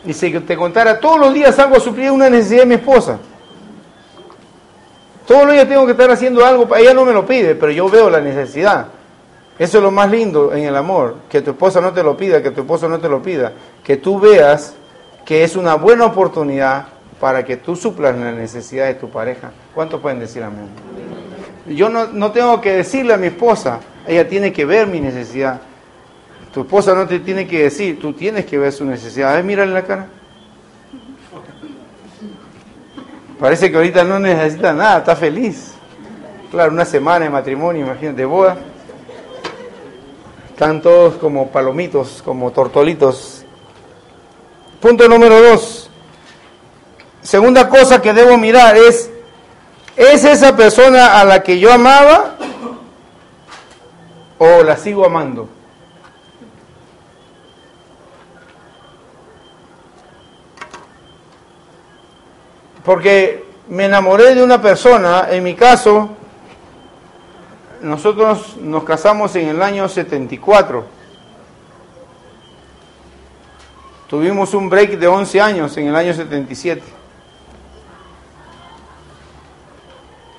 Y 0.05 0.13
si 0.13 0.31
te 0.41 0.55
contara, 0.59 1.01
todos 1.01 1.19
los 1.19 1.33
días 1.33 1.55
salgo 1.55 1.79
a 1.79 1.81
suplir 1.81 2.11
una 2.11 2.29
necesidad 2.29 2.65
de 2.65 2.67
mi 2.67 2.75
esposa. 2.75 3.19
Todos 5.27 5.45
los 5.47 5.55
días 5.55 5.67
tengo 5.71 5.87
que 5.87 5.93
estar 5.93 6.11
haciendo 6.11 6.45
algo, 6.45 6.77
ella 6.77 6.93
no 6.93 7.07
me 7.07 7.15
lo 7.15 7.25
pide, 7.25 7.55
pero 7.55 7.73
yo 7.73 7.89
veo 7.89 8.11
la 8.11 8.21
necesidad. 8.21 8.89
Eso 9.59 9.79
es 9.79 9.83
lo 9.83 9.91
más 9.91 10.11
lindo 10.11 10.53
en 10.53 10.65
el 10.65 10.77
amor, 10.77 11.17
que 11.31 11.41
tu 11.41 11.53
esposa 11.53 11.81
no 11.81 11.95
te 11.95 12.03
lo 12.03 12.15
pida, 12.15 12.43
que 12.43 12.51
tu 12.51 12.61
esposo 12.61 12.91
no 12.91 12.99
te 12.99 13.09
lo 13.09 13.23
pida, 13.23 13.55
que 13.83 13.97
tú 13.97 14.21
veas 14.21 14.75
que 15.25 15.45
es 15.45 15.57
una 15.57 15.77
buena 15.77 16.05
oportunidad 16.05 16.89
para 17.25 17.43
que 17.43 17.57
tú 17.57 17.75
suplas 17.75 18.15
la 18.19 18.33
necesidad 18.33 18.85
de 18.85 18.97
tu 18.97 19.09
pareja. 19.09 19.51
¿Cuántos 19.75 19.99
pueden 19.99 20.21
decir 20.21 20.43
amén? 20.43 20.69
Yo 21.67 21.89
no, 21.89 22.09
no 22.09 22.33
tengo 22.33 22.61
que 22.61 22.73
decirle 22.73 23.15
a 23.15 23.17
mi 23.17 23.29
esposa, 23.29 23.81
ella 24.07 24.29
tiene 24.29 24.53
que 24.53 24.67
ver 24.67 24.87
mi 24.87 25.01
necesidad. 25.01 25.59
Tu 26.53 26.61
esposa 26.61 26.95
no 26.95 27.09
te 27.09 27.21
tiene 27.21 27.47
que 27.47 27.63
decir, 27.63 27.99
tú 27.99 28.13
tienes 28.13 28.45
que 28.45 28.59
ver 28.59 28.73
su 28.73 28.85
necesidad. 28.85 29.31
A 29.31 29.37
ver, 29.37 29.45
mírale 29.45 29.73
la 29.73 29.85
cara. 29.85 30.07
Parece 33.41 33.71
que 33.71 33.77
ahorita 33.79 34.05
no 34.05 34.19
necesita 34.19 34.75
nada, 34.75 34.99
está 34.99 35.17
feliz. 35.17 35.73
Claro, 36.51 36.73
una 36.73 36.85
semana 36.85 37.25
de 37.25 37.31
matrimonio, 37.31 37.87
imagínate, 37.87 38.23
boda. 38.27 38.59
Están 40.51 40.83
todos 40.83 41.15
como 41.15 41.49
palomitos, 41.49 42.21
como 42.23 42.51
tortolitos. 42.51 43.47
Punto 44.79 45.09
número 45.09 45.41
dos. 45.41 45.84
Segunda 47.25 47.71
cosa 47.71 48.03
que 48.03 48.13
debo 48.13 48.37
mirar 48.37 48.77
es, 48.77 49.11
¿es 49.97 50.25
esa 50.25 50.55
persona 50.55 51.19
a 51.19 51.25
la 51.25 51.43
que 51.43 51.59
yo 51.59 51.73
amaba 51.73 52.37
o 54.37 54.63
la 54.63 54.77
sigo 54.77 55.07
amando? 55.07 55.49
Porque 62.85 63.47
me 63.69 63.87
enamoré 63.87 64.35
de 64.35 64.43
una 64.43 64.61
persona, 64.61 65.29
en 65.31 65.43
mi 65.45 65.55
caso, 65.55 66.11
nosotros 67.81 68.59
nos 68.59 68.85
casamos 68.85 69.35
en 69.37 69.49
el 69.49 69.63
año 69.63 69.89
74. 69.89 70.85
Tuvimos 74.09 74.53
un 74.53 74.69
break 74.69 74.99
de 74.99 75.07
11 75.07 75.41
años 75.41 75.75
en 75.79 75.89
el 75.89 75.97
año 75.97 76.13
77. 76.13 77.04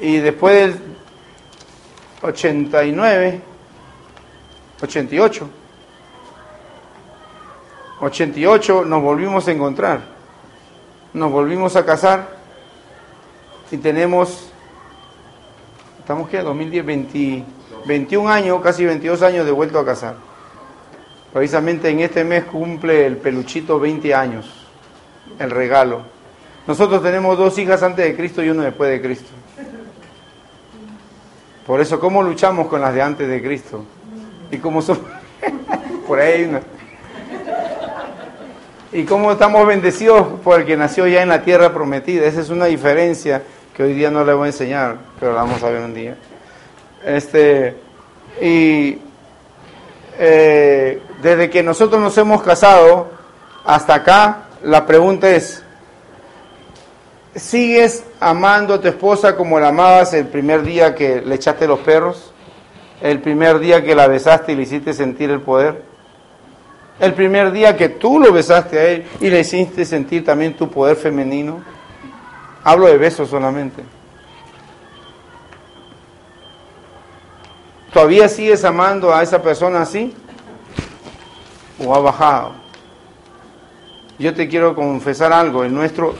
Y 0.06 0.18
después 0.18 0.56
del 0.56 0.80
89, 2.22 3.42
88, 4.84 5.50
88 8.02 8.86
nos 8.86 9.02
volvimos 9.02 9.48
a 9.48 9.52
encontrar, 9.52 10.02
nos 11.12 11.32
volvimos 11.32 11.76
a 11.76 11.84
casar 11.84 12.38
y 13.72 13.78
tenemos, 13.78 14.52
estamos 15.98 16.30
que 16.30 16.40
2010, 16.40 16.86
21 17.88 18.30
años, 18.30 18.62
casi 18.62 18.86
22 18.86 19.24
años 19.24 19.44
de 19.44 19.52
vuelto 19.52 19.80
a 19.80 19.86
casar. 19.88 20.18
Precisamente 21.34 21.90
en 21.90 22.02
este 22.02 22.24
mes 22.24 22.44
cumple 22.44 23.08
el 23.08 23.18
peluchito 23.18 23.80
20 23.80 24.14
años, 24.14 24.68
el 25.40 25.50
regalo. 25.50 26.04
Nosotros 26.68 27.02
tenemos 27.02 27.40
dos 27.40 27.58
hijas 27.58 27.82
antes 27.82 28.06
de 28.06 28.16
Cristo 28.16 28.44
y 28.44 28.52
uno 28.52 28.62
después 28.62 28.92
de 28.92 29.02
Cristo. 29.02 29.32
Por 31.66 31.82
eso, 31.82 32.00
¿cómo 32.00 32.22
luchamos 32.22 32.68
con 32.68 32.82
las 32.82 32.94
de 32.94 33.02
antes 33.02 33.28
de 33.28 33.42
Cristo? 33.42 33.84
Y 34.52 34.58
cómo 34.58 34.82
somos... 34.82 35.04
Por 36.08 36.20
ahí 36.20 36.44
una... 36.44 36.62
Y 38.92 39.04
cómo 39.04 39.32
estamos 39.32 39.68
bendecidos 39.68 40.26
por 40.42 40.62
el 40.62 40.66
que 40.66 40.78
nació 40.78 41.06
ya 41.06 41.22
en 41.22 41.28
la 41.28 41.42
tierra 41.42 41.74
prometida. 41.74 42.28
Esa 42.28 42.40
es 42.40 42.50
una 42.50 42.66
diferencia 42.66 43.44
que 43.76 43.84
hoy 43.84 43.94
día 43.94 44.10
no 44.10 44.24
le 44.24 44.34
voy 44.34 44.46
a 44.46 44.52
enseñar, 44.52 44.96
pero 45.20 45.34
la 45.34 45.42
vamos 45.42 45.62
a 45.64 45.70
ver 45.70 45.82
un 45.82 45.94
día. 45.94 46.16
Este, 47.04 47.76
y 48.42 48.98
eh, 50.18 51.02
desde 51.22 51.50
que 51.50 51.62
nosotros 51.62 52.00
nos 52.00 52.18
hemos 52.18 52.42
casado 52.42 53.10
hasta 53.66 53.96
acá, 53.96 54.44
la 54.64 54.86
pregunta 54.86 55.30
es, 55.30 55.65
¿sigues 57.36 58.06
amando 58.20 58.74
a 58.74 58.82
tu 58.82 58.88
esposa 58.88 59.36
como 59.36 59.60
la 59.60 59.68
amabas 59.68 60.14
el 60.14 60.28
primer 60.28 60.64
día 60.64 60.96
que 60.96 61.22
le 61.22 61.36
echaste 61.36 61.68
los 61.68 61.80
perros? 61.80 62.32
¿El 63.02 63.22
primer 63.22 63.60
día 63.60 63.84
que 63.84 63.94
la 63.94 64.08
besaste 64.08 64.54
y 64.54 64.56
le 64.56 64.64
hiciste 64.64 64.94
sentir 64.94 65.30
el 65.30 65.42
poder? 65.42 65.84
¿El 67.00 67.14
primer 67.14 67.52
día 67.52 67.76
que 67.76 67.90
tú 67.90 68.20
lo 68.20 68.32
besaste 68.32 68.80
a 68.80 68.84
él 68.86 69.06
y 69.20 69.30
le 69.30 69.42
hiciste 69.42 69.84
sentir 69.84 70.24
también 70.24 70.56
tu 70.56 70.70
poder 70.70 70.96
femenino? 70.96 71.62
Hablo 72.64 72.88
de 72.88 72.98
besos 72.98 73.30
solamente. 73.30 73.84
¿Todavía 77.92 78.28
sigues 78.28 78.64
amando 78.64 79.14
a 79.14 79.24
esa 79.24 79.42
persona 79.42 79.82
así? 79.82 80.14
¿O 81.86 81.94
ha 81.94 82.00
bajado? 82.00 82.54
Yo 84.18 84.34
te 84.34 84.48
quiero 84.48 84.74
confesar 84.74 85.34
algo, 85.34 85.66
el 85.66 85.74
nuestro 85.74 86.16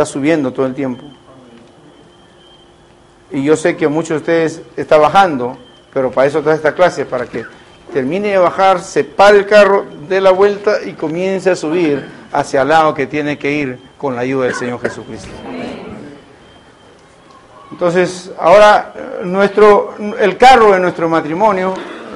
está 0.00 0.10
subiendo 0.10 0.50
todo 0.50 0.64
el 0.64 0.74
tiempo. 0.74 1.04
Y 3.30 3.44
yo 3.44 3.54
sé 3.54 3.76
que 3.76 3.86
muchos 3.86 4.08
de 4.08 4.16
ustedes 4.16 4.62
está 4.74 4.96
bajando, 4.96 5.58
pero 5.92 6.10
para 6.10 6.26
eso 6.26 6.40
toda 6.40 6.54
esta 6.54 6.74
clase, 6.74 7.04
para 7.04 7.26
que 7.26 7.44
termine 7.92 8.28
de 8.28 8.38
bajar, 8.38 8.80
se 8.80 9.04
pare 9.04 9.40
el 9.40 9.46
carro, 9.46 9.84
dé 10.08 10.22
la 10.22 10.30
vuelta 10.30 10.82
y 10.82 10.94
comience 10.94 11.50
a 11.50 11.56
subir 11.56 12.02
hacia 12.32 12.62
el 12.62 12.68
lado 12.68 12.94
que 12.94 13.06
tiene 13.06 13.36
que 13.36 13.52
ir 13.52 13.78
con 13.98 14.16
la 14.16 14.22
ayuda 14.22 14.46
del 14.46 14.54
Señor 14.54 14.80
Jesucristo. 14.80 15.28
Entonces, 17.70 18.32
ahora 18.38 18.94
nuestro, 19.24 19.96
el 20.18 20.38
carro 20.38 20.72
de 20.72 20.80
nuestro 20.80 21.10
matrimonio 21.10 21.74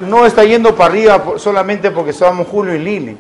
no 0.08 0.24
está 0.24 0.42
yendo 0.42 0.74
para 0.74 0.90
arriba 0.90 1.22
solamente 1.36 1.90
porque 1.90 2.14
somos 2.14 2.48
Julio 2.48 2.74
y 2.74 2.78
Lili, 2.78 3.18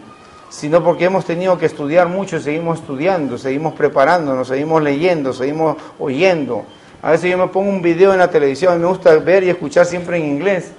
sino 0.54 0.84
porque 0.84 1.06
hemos 1.06 1.24
tenido 1.24 1.58
que 1.58 1.66
estudiar 1.66 2.08
mucho, 2.08 2.38
seguimos 2.38 2.78
estudiando, 2.78 3.36
seguimos 3.38 3.74
preparándonos, 3.74 4.46
seguimos 4.46 4.82
leyendo, 4.82 5.32
seguimos 5.32 5.76
oyendo. 5.98 6.64
A 7.02 7.10
veces 7.10 7.30
yo 7.30 7.36
me 7.36 7.48
pongo 7.48 7.70
un 7.70 7.82
video 7.82 8.12
en 8.12 8.20
la 8.20 8.30
televisión, 8.30 8.80
me 8.80 8.86
gusta 8.86 9.16
ver 9.18 9.42
y 9.42 9.50
escuchar 9.50 9.84
siempre 9.84 10.16
en 10.16 10.26
inglés, 10.26 10.70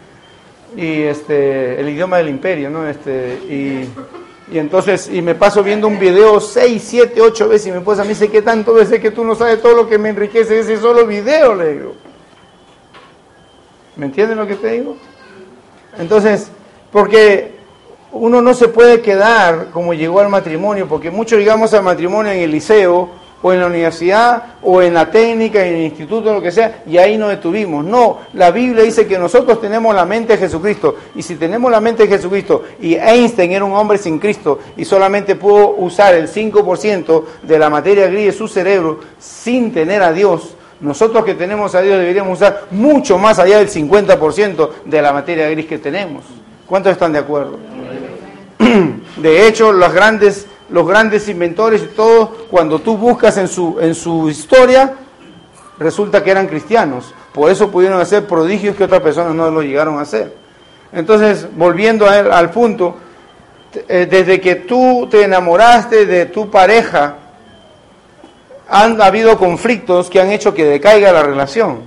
y 0.78 1.02
este, 1.02 1.80
el 1.80 1.90
idioma 1.90 2.18
del 2.18 2.30
imperio, 2.30 2.70
¿no? 2.70 2.88
Este, 2.88 3.34
y 3.50 3.90
y 4.52 4.60
entonces, 4.60 5.10
y 5.12 5.22
me 5.24 5.34
paso 5.34 5.64
viendo 5.64 5.88
un 5.88 5.98
video 5.98 6.40
seis, 6.40 6.84
siete, 6.86 7.20
ocho 7.20 7.50
veces 7.50 7.68
y 7.68 7.72
mi 7.72 7.80
esposa 7.80 8.04
me 8.04 8.10
dice, 8.10 8.30
¿qué 8.30 8.44
tanto 8.44 8.76
veces 8.76 9.00
que 9.00 9.10
tú 9.10 9.24
no 9.24 9.34
sabes 9.34 9.60
todo 9.62 9.76
lo 9.76 9.90
que 9.90 9.98
me 9.98 10.10
enriquece 10.10 10.60
ese 10.60 10.78
solo 10.78 11.08
video? 11.08 11.56
Le 11.56 11.74
digo. 11.74 11.96
¿Me 13.96 14.06
entienden 14.06 14.38
lo 14.38 14.46
que 14.46 14.56
te 14.56 14.70
digo? 14.74 14.98
Entonces, 15.98 16.52
porque 16.92 17.55
uno 18.16 18.42
no 18.42 18.54
se 18.54 18.70
puede 18.70 19.02
quedar 19.02 19.68
como 19.72 19.94
llegó 19.94 20.22
al 20.22 20.30
matrimonio, 20.30 20.88
porque 20.88 21.12
muchos 21.12 21.38
llegamos 21.38 21.74
al 21.74 21.84
matrimonio 21.84 22.32
en 22.32 22.40
el 22.40 22.52
liceo 22.52 23.10
o 23.42 23.54
en 23.54 23.60
la 23.60 23.68
universidad, 23.68 24.44
o 24.64 24.82
en 24.82 24.94
la 24.94 25.12
técnica, 25.12 25.64
en 25.64 25.76
el 25.76 25.82
instituto, 25.82 26.34
lo 26.34 26.42
que 26.42 26.52
sea, 26.52 26.82
y 26.88 26.98
ahí 26.98 27.16
nos 27.16 27.30
detuvimos. 27.30 27.86
No, 27.86 28.20
la 28.34 28.50
Biblia 28.50 28.84
dice 28.84 29.06
que 29.06 29.20
nosotros 29.20 29.62
tenemos 29.62 29.94
la 29.94 30.06
mente 30.06 30.34
de 30.34 30.40
Jesucristo, 30.40 30.96
y 31.14 31.22
si 31.22 31.36
tenemos 31.36 31.70
la 31.70 31.80
mente 31.80 32.08
de 32.08 32.16
Jesucristo, 32.16 32.64
y 32.82 32.96
Einstein 32.96 33.52
era 33.52 33.64
un 33.64 33.74
hombre 33.74 34.00
sin 34.00 34.18
Cristo, 34.18 34.60
y 34.76 34.86
solamente 34.86 35.36
pudo 35.36 35.76
usar 35.78 36.16
el 36.16 36.28
5% 36.28 37.24
de 37.44 37.60
la 37.60 37.70
materia 37.70 38.08
gris 38.08 38.28
de 38.28 38.32
su 38.32 38.48
cerebro 38.48 39.02
sin 39.20 39.72
tener 39.72 40.02
a 40.02 40.12
Dios, 40.12 40.56
nosotros 40.80 41.24
que 41.24 41.36
tenemos 41.36 41.76
a 41.76 41.82
Dios 41.82 42.00
deberíamos 42.00 42.40
usar 42.40 42.64
mucho 42.72 43.18
más 43.18 43.38
allá 43.38 43.60
del 43.60 43.70
50% 43.70 44.70
de 44.86 45.02
la 45.02 45.14
materia 45.14 45.50
gris 45.50 45.68
que 45.68 45.78
tenemos. 45.78 46.24
¿Cuántos 46.66 46.94
están 46.94 47.14
de 47.14 47.20
acuerdo? 47.20 47.60
De 49.18 49.48
hecho, 49.48 49.72
las 49.72 49.94
grandes 49.94 50.48
los 50.70 50.88
grandes 50.88 51.30
inventores 51.30 51.84
y 51.84 51.96
todo, 51.96 52.48
cuando 52.50 52.80
tú 52.80 52.98
buscas 52.98 53.38
en 53.38 53.48
su, 53.48 53.78
en 53.80 53.94
su 53.94 54.30
historia, 54.30 54.96
resulta 55.78 56.24
que 56.24 56.32
eran 56.32 56.48
cristianos. 56.48 57.14
Por 57.34 57.52
eso 57.52 57.70
pudieron 57.70 58.00
hacer 58.00 58.26
prodigios 58.26 58.76
que 58.76 58.86
otras 58.86 59.02
personas 59.02 59.36
no 59.36 59.50
lo 59.52 59.62
llegaron 59.62 60.00
a 60.00 60.02
hacer. 60.02 60.34
Entonces, 60.92 61.48
volviendo 61.56 62.08
al 62.08 62.50
punto, 62.50 62.96
eh, 63.88 64.08
desde 64.10 64.40
que 64.40 64.56
tú 64.56 65.08
te 65.10 65.24
enamoraste 65.24 66.06
de 66.06 66.28
tu 66.28 66.50
pareja, 66.50 67.18
han 68.68 69.00
habido 69.02 69.38
conflictos 69.38 70.10
que 70.10 70.20
han 70.20 70.32
hecho 70.32 70.54
que 70.54 70.66
decaiga 70.66 71.12
la 71.12 71.22
relación. 71.22 71.80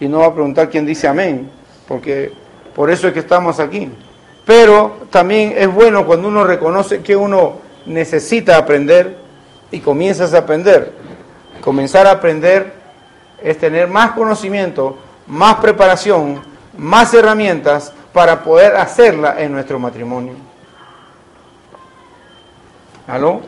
Y 0.00 0.08
no 0.08 0.20
va 0.20 0.26
a 0.26 0.34
preguntar 0.34 0.70
quién 0.70 0.86
dice 0.86 1.06
amén, 1.06 1.50
porque 1.86 2.32
por 2.74 2.90
eso 2.90 3.06
es 3.06 3.12
que 3.12 3.20
estamos 3.20 3.60
aquí. 3.60 3.90
Pero 4.46 5.08
también 5.10 5.54
es 5.56 5.72
bueno 5.72 6.06
cuando 6.06 6.28
uno 6.28 6.44
reconoce 6.44 7.02
que 7.02 7.16
uno 7.16 7.58
necesita 7.84 8.56
aprender 8.56 9.18
y 9.72 9.80
comienzas 9.80 10.32
a 10.32 10.38
aprender. 10.38 10.92
Comenzar 11.60 12.06
a 12.06 12.12
aprender 12.12 12.72
es 13.42 13.58
tener 13.58 13.88
más 13.88 14.12
conocimiento, 14.12 14.96
más 15.26 15.56
preparación, 15.56 16.40
más 16.78 17.12
herramientas 17.12 17.92
para 18.12 18.42
poder 18.42 18.76
hacerla 18.76 19.34
en 19.42 19.52
nuestro 19.52 19.80
matrimonio. 19.80 20.34
¿Aló? 23.08 23.40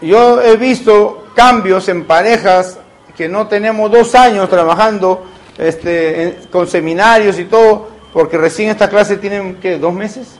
Yo 0.00 0.40
he 0.40 0.56
visto 0.56 1.26
cambios 1.34 1.88
en 1.88 2.04
parejas 2.04 2.78
que 3.16 3.28
no 3.28 3.48
tenemos 3.48 3.90
dos 3.90 4.14
años 4.14 4.48
trabajando 4.48 5.26
este, 5.58 6.38
con 6.52 6.68
seminarios 6.68 7.36
y 7.38 7.46
todo, 7.46 7.97
porque 8.12 8.38
recién 8.38 8.70
esta 8.70 8.88
clase 8.88 9.16
tienen, 9.16 9.56
¿qué? 9.56 9.78
¿Dos 9.78 9.94
meses? 9.94 10.38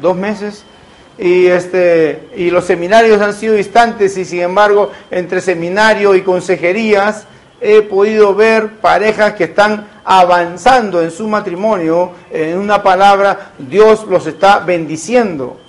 dos 0.00 0.16
meses, 0.16 0.64
y, 1.18 1.46
este, 1.46 2.30
y 2.36 2.50
los 2.50 2.64
seminarios 2.64 3.20
han 3.20 3.34
sido 3.34 3.54
distantes 3.54 4.16
y 4.16 4.24
sin 4.24 4.40
embargo 4.40 4.90
entre 5.10 5.40
seminario 5.40 6.14
y 6.14 6.22
consejerías 6.22 7.26
he 7.60 7.82
podido 7.82 8.34
ver 8.34 8.80
parejas 8.80 9.34
que 9.34 9.44
están 9.44 9.86
avanzando 10.02 11.02
en 11.02 11.10
su 11.10 11.28
matrimonio, 11.28 12.12
en 12.30 12.56
una 12.56 12.82
palabra, 12.82 13.52
Dios 13.58 14.06
los 14.08 14.26
está 14.26 14.60
bendiciendo. 14.60 15.60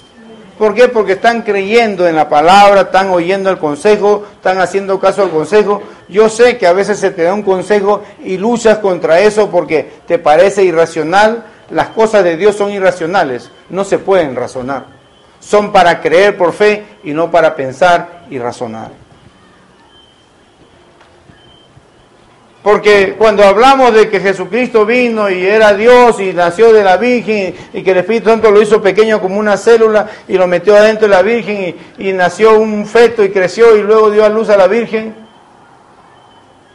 ¿Por 0.61 0.75
qué? 0.75 0.89
Porque 0.89 1.13
están 1.13 1.41
creyendo 1.41 2.07
en 2.07 2.15
la 2.15 2.29
palabra, 2.29 2.81
están 2.81 3.09
oyendo 3.09 3.49
el 3.49 3.57
consejo, 3.57 4.27
están 4.35 4.59
haciendo 4.59 4.99
caso 4.99 5.23
al 5.23 5.31
consejo. 5.31 5.81
Yo 6.07 6.29
sé 6.29 6.59
que 6.59 6.67
a 6.67 6.71
veces 6.71 6.99
se 6.99 7.09
te 7.09 7.23
da 7.23 7.33
un 7.33 7.41
consejo 7.41 8.03
y 8.23 8.37
luchas 8.37 8.77
contra 8.77 9.21
eso 9.21 9.49
porque 9.49 9.91
te 10.05 10.19
parece 10.19 10.63
irracional, 10.63 11.45
las 11.71 11.87
cosas 11.87 12.23
de 12.23 12.37
Dios 12.37 12.57
son 12.57 12.69
irracionales, 12.69 13.49
no 13.71 13.83
se 13.83 13.97
pueden 13.97 14.35
razonar. 14.35 14.85
Son 15.39 15.71
para 15.71 15.99
creer 15.99 16.37
por 16.37 16.53
fe 16.53 16.85
y 17.03 17.11
no 17.11 17.31
para 17.31 17.55
pensar 17.55 18.25
y 18.29 18.37
razonar. 18.37 19.00
Porque 22.63 23.15
cuando 23.17 23.43
hablamos 23.43 23.91
de 23.93 24.07
que 24.07 24.19
Jesucristo 24.19 24.85
vino 24.85 25.31
y 25.31 25.43
era 25.43 25.73
Dios 25.73 26.19
y 26.19 26.31
nació 26.31 26.71
de 26.71 26.83
la 26.83 26.97
Virgen 26.97 27.55
y 27.73 27.81
que 27.81 27.91
el 27.91 27.97
Espíritu 27.97 28.29
Santo 28.29 28.51
lo 28.51 28.61
hizo 28.61 28.81
pequeño 28.81 29.19
como 29.19 29.39
una 29.39 29.57
célula 29.57 30.07
y 30.27 30.37
lo 30.37 30.45
metió 30.45 30.75
adentro 30.75 31.07
de 31.07 31.15
la 31.15 31.23
Virgen 31.23 31.75
y, 31.97 32.13
nació 32.13 32.59
un 32.59 32.85
feto 32.85 33.23
y 33.23 33.31
creció 33.31 33.75
y 33.75 33.81
luego 33.81 34.11
dio 34.11 34.23
a 34.23 34.29
luz 34.29 34.49
a 34.49 34.57
la 34.57 34.67
Virgen, 34.67 35.15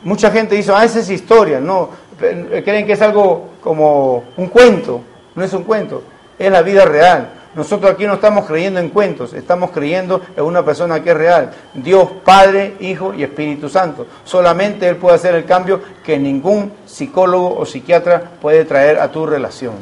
mucha 0.03 0.31
gente 0.33 0.57
dice, 0.57 0.73
ah, 0.75 0.85
esa 0.85 0.99
es 0.99 1.09
historia. 1.09 1.61
No, 1.61 1.91
creen 2.19 2.85
que 2.85 2.95
es 2.95 3.03
algo 3.03 3.51
como 3.63 4.25
un 4.37 4.49
cuento, 4.49 5.03
no 5.37 5.45
es 5.45 5.53
un 5.53 5.63
cuento, 5.63 6.03
es 6.37 6.51
la 6.51 6.63
vida 6.63 6.85
real. 6.85 7.29
Nosotros 7.57 7.91
aquí 7.91 8.07
no 8.07 8.15
estamos 8.15 8.45
creyendo 8.45 8.79
en 8.79 8.91
cuentos, 8.91 9.33
estamos 9.33 9.71
creyendo 9.71 10.21
en 10.37 10.45
una 10.45 10.63
persona 10.63 11.03
que 11.03 11.11
es 11.11 11.17
real, 11.17 11.53
Dios 11.73 12.07
Padre, 12.23 12.75
Hijo 12.81 13.15
y 13.15 13.23
Espíritu 13.23 13.71
Santo. 13.71 14.07
Solamente 14.25 14.87
Él 14.87 14.97
puede 14.97 15.17
hacer 15.17 15.35
el 15.35 15.47
cambio 15.47 15.81
que 16.05 16.19
ningún 16.19 16.71
psicólogo 16.85 17.57
o 17.57 17.65
psiquiatra 17.65 18.23
puede 18.43 18.67
traer 18.67 18.99
a 18.99 19.11
tu 19.11 19.25
relación. 19.25 19.73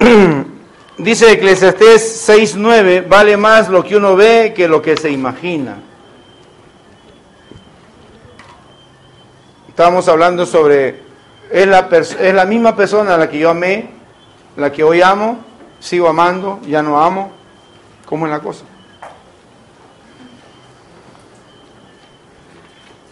Dice 0.98 1.30
Eclesiastés 1.30 2.28
6.9, 2.28 3.06
vale 3.08 3.36
más 3.36 3.68
lo 3.68 3.84
que 3.84 3.96
uno 3.96 4.16
ve 4.16 4.52
que 4.54 4.66
lo 4.66 4.82
que 4.82 4.96
se 4.96 5.10
imagina. 5.10 5.76
Estábamos 9.68 10.08
hablando 10.08 10.44
sobre, 10.44 11.11
es 11.52 11.66
la, 11.66 11.88
es 11.90 12.34
la 12.34 12.46
misma 12.46 12.74
persona 12.74 13.14
a 13.14 13.18
la 13.18 13.28
que 13.28 13.38
yo 13.38 13.50
amé, 13.50 13.90
la 14.56 14.72
que 14.72 14.82
hoy 14.82 15.02
amo, 15.02 15.38
sigo 15.78 16.08
amando, 16.08 16.60
ya 16.66 16.82
no 16.82 17.02
amo. 17.02 17.30
¿Cómo 18.06 18.26
es 18.26 18.32
la 18.32 18.40
cosa? 18.40 18.64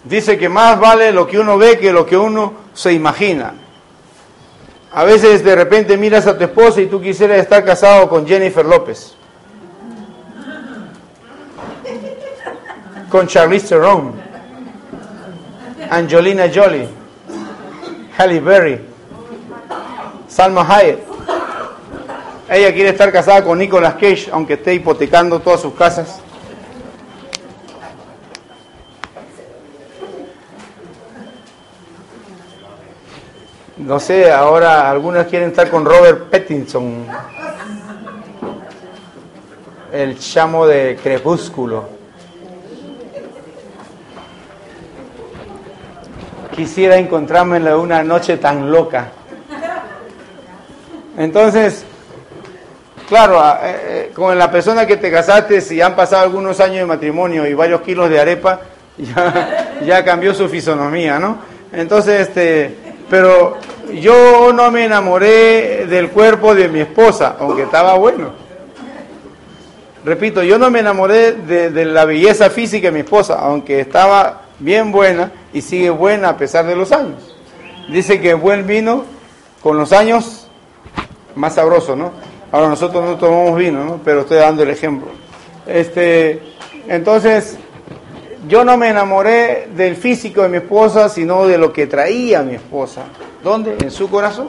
Dice 0.04 0.38
que 0.38 0.48
más 0.48 0.80
vale 0.80 1.12
lo 1.12 1.26
que 1.26 1.38
uno 1.38 1.58
ve 1.58 1.78
que 1.78 1.92
lo 1.92 2.06
que 2.06 2.16
uno 2.16 2.54
se 2.72 2.92
imagina. 2.94 3.52
A 4.92 5.04
veces 5.04 5.44
de 5.44 5.54
repente 5.54 5.96
miras 5.98 6.26
a 6.26 6.36
tu 6.36 6.44
esposa 6.44 6.80
y 6.80 6.86
tú 6.86 7.00
quisieras 7.00 7.38
estar 7.38 7.62
casado 7.64 8.08
con 8.08 8.26
Jennifer 8.26 8.64
López. 8.64 9.14
Con 13.10 13.26
Charlize 13.26 13.68
Theron. 13.68 14.14
Angelina 15.90 16.44
Jolie, 16.52 16.88
Halle 18.20 18.38
Berry, 18.38 18.78
Salma 20.28 20.60
Hayek. 20.60 20.98
Ella 22.50 22.74
quiere 22.74 22.90
estar 22.90 23.10
casada 23.10 23.42
con 23.42 23.56
Nicolas 23.56 23.94
Cage, 23.94 24.28
aunque 24.30 24.54
esté 24.54 24.74
hipotecando 24.74 25.40
todas 25.40 25.62
sus 25.62 25.72
casas. 25.72 26.20
No 33.78 33.98
sé, 33.98 34.30
ahora 34.30 34.90
algunas 34.90 35.26
quieren 35.28 35.48
estar 35.48 35.70
con 35.70 35.86
Robert 35.86 36.28
Pattinson. 36.28 37.06
el 39.94 40.18
chamo 40.18 40.66
de 40.66 40.98
Crepúsculo. 41.02 41.99
Quisiera 46.54 46.96
encontrarme 46.96 47.58
en 47.58 47.68
una 47.68 48.02
noche 48.02 48.36
tan 48.36 48.70
loca. 48.70 49.08
Entonces, 51.16 51.84
claro, 53.08 53.40
eh, 53.40 53.56
eh, 53.62 54.12
con 54.14 54.36
la 54.38 54.50
persona 54.50 54.86
que 54.86 54.96
te 54.96 55.10
casaste, 55.10 55.60
si 55.60 55.80
han 55.80 55.94
pasado 55.94 56.22
algunos 56.22 56.60
años 56.60 56.78
de 56.78 56.86
matrimonio 56.86 57.46
y 57.46 57.54
varios 57.54 57.80
kilos 57.82 58.08
de 58.08 58.20
arepa, 58.20 58.60
ya, 58.98 59.78
ya 59.84 60.04
cambió 60.04 60.34
su 60.34 60.48
fisonomía, 60.48 61.18
¿no? 61.18 61.38
Entonces, 61.72 62.28
este, 62.28 62.74
pero 63.08 63.58
yo 63.94 64.52
no 64.52 64.70
me 64.70 64.84
enamoré 64.84 65.86
del 65.86 66.10
cuerpo 66.10 66.54
de 66.54 66.68
mi 66.68 66.80
esposa, 66.80 67.36
aunque 67.38 67.62
estaba 67.62 67.94
bueno. 67.94 68.32
Repito, 70.04 70.42
yo 70.42 70.58
no 70.58 70.70
me 70.70 70.80
enamoré 70.80 71.32
de, 71.32 71.84
la 71.84 72.04
belleza 72.04 72.48
física 72.48 72.88
de 72.88 72.92
mi 72.92 73.00
esposa, 73.00 73.38
aunque 73.40 73.80
estaba 73.80 74.39
bien 74.60 74.92
buena 74.92 75.32
y 75.52 75.62
sigue 75.62 75.90
buena 75.90 76.30
a 76.30 76.36
pesar 76.36 76.66
de 76.66 76.76
los 76.76 76.92
años. 76.92 77.34
Dice 77.88 78.20
que 78.20 78.34
buen 78.34 78.66
vino 78.66 79.04
con 79.62 79.76
los 79.76 79.92
años 79.92 80.48
más 81.34 81.54
sabroso, 81.54 81.96
¿no? 81.96 82.12
Ahora 82.52 82.68
nosotros 82.68 83.04
no 83.04 83.16
tomamos 83.16 83.58
vino, 83.58 83.84
¿no? 83.84 84.00
Pero 84.04 84.20
estoy 84.20 84.38
dando 84.38 84.62
el 84.62 84.70
ejemplo. 84.70 85.08
Este, 85.66 86.40
entonces, 86.88 87.58
yo 88.48 88.64
no 88.64 88.76
me 88.76 88.88
enamoré 88.88 89.68
del 89.74 89.96
físico 89.96 90.42
de 90.42 90.48
mi 90.48 90.56
esposa, 90.58 91.08
sino 91.08 91.46
de 91.46 91.58
lo 91.58 91.72
que 91.72 91.86
traía 91.86 92.42
mi 92.42 92.54
esposa. 92.54 93.04
¿Dónde? 93.42 93.76
En 93.80 93.90
su 93.90 94.10
corazón. 94.10 94.48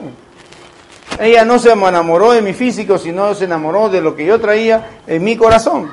Ella 1.20 1.44
no 1.44 1.58
se 1.58 1.70
enamoró 1.70 2.32
de 2.32 2.42
mi 2.42 2.52
físico, 2.54 2.98
sino 2.98 3.34
se 3.34 3.44
enamoró 3.44 3.88
de 3.88 4.00
lo 4.00 4.16
que 4.16 4.24
yo 4.24 4.40
traía 4.40 5.00
en 5.06 5.22
mi 5.22 5.36
corazón. 5.36 5.90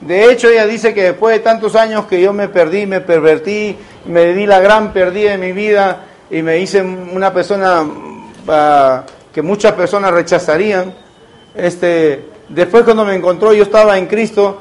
De 0.00 0.30
hecho, 0.30 0.48
ella 0.48 0.66
dice 0.66 0.94
que 0.94 1.02
después 1.02 1.36
de 1.36 1.40
tantos 1.40 1.74
años 1.74 2.06
que 2.06 2.20
yo 2.20 2.32
me 2.32 2.48
perdí, 2.48 2.86
me 2.86 3.00
pervertí, 3.00 3.76
me 4.06 4.32
di 4.32 4.46
la 4.46 4.60
gran 4.60 4.92
pérdida 4.92 5.32
de 5.32 5.38
mi 5.38 5.52
vida 5.52 6.04
y 6.30 6.42
me 6.42 6.58
hice 6.58 6.82
una 6.82 7.32
persona 7.32 7.82
uh, 7.82 9.02
que 9.32 9.42
muchas 9.42 9.72
personas 9.72 10.12
rechazarían, 10.12 10.94
este, 11.54 12.26
después 12.48 12.84
cuando 12.84 13.04
me 13.04 13.14
encontró, 13.14 13.52
yo 13.52 13.64
estaba 13.64 13.98
en 13.98 14.06
Cristo, 14.06 14.60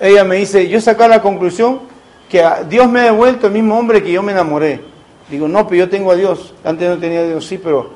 ella 0.00 0.24
me 0.24 0.36
dice, 0.36 0.66
yo 0.68 0.80
sacar 0.80 1.10
la 1.10 1.20
conclusión 1.20 1.80
que 2.28 2.42
Dios 2.68 2.88
me 2.88 3.00
ha 3.00 3.04
devuelto 3.04 3.46
el 3.46 3.52
mismo 3.52 3.78
hombre 3.78 4.02
que 4.02 4.12
yo 4.12 4.22
me 4.22 4.32
enamoré. 4.32 4.80
Digo, 5.28 5.46
no, 5.46 5.66
pero 5.66 5.84
yo 5.84 5.88
tengo 5.88 6.10
a 6.10 6.16
Dios. 6.16 6.54
Antes 6.64 6.88
no 6.88 6.98
tenía 6.98 7.20
a 7.20 7.24
Dios, 7.24 7.46
sí, 7.46 7.58
pero 7.58 7.90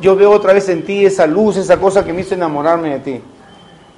yo 0.00 0.16
veo 0.16 0.30
otra 0.30 0.52
vez 0.52 0.68
en 0.68 0.84
ti 0.84 1.04
esa 1.04 1.26
luz, 1.26 1.56
esa 1.56 1.78
cosa 1.78 2.04
que 2.04 2.12
me 2.12 2.20
hizo 2.20 2.34
enamorarme 2.34 2.90
de 2.90 2.98
ti. 3.00 3.20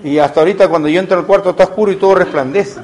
Y 0.05 0.19
hasta 0.19 0.41
ahorita 0.41 0.69
cuando 0.69 0.89
yo 0.89 1.01
entro 1.01 1.19
al 1.19 1.27
cuarto 1.27 1.51
está 1.51 1.65
oscuro 1.65 1.91
y 1.91 1.97
todo 1.97 2.15
resplandece. 2.15 2.81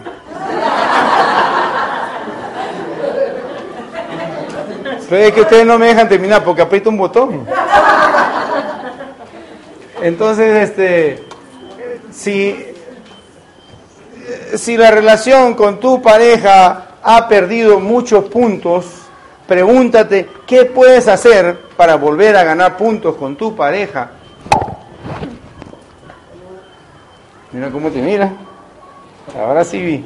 Pero 5.09 5.24
es 5.24 5.33
que 5.33 5.40
ustedes 5.40 5.66
no 5.66 5.78
me 5.78 5.87
dejan 5.87 6.09
terminar 6.09 6.42
porque 6.42 6.62
aprieto 6.62 6.90
un 6.90 6.96
botón. 6.96 7.46
Entonces, 10.02 10.70
este, 10.70 11.24
si 12.11 12.70
si 14.56 14.76
la 14.76 14.90
relación 14.90 15.54
con 15.54 15.78
tu 15.78 16.00
pareja 16.02 16.87
ha 17.02 17.28
perdido 17.28 17.80
muchos 17.80 18.24
puntos, 18.24 18.87
pregúntate 19.46 20.28
qué 20.46 20.64
puedes 20.64 21.09
hacer 21.09 21.59
para 21.76 21.96
volver 21.96 22.37
a 22.37 22.44
ganar 22.44 22.76
puntos 22.76 23.16
con 23.16 23.37
tu 23.37 23.54
pareja. 23.54 24.11
Mira 27.53 27.71
cómo 27.71 27.91
te 27.91 28.01
mira. 28.01 28.33
Ahora 29.39 29.65
sí 29.65 29.81
vi. 29.81 30.05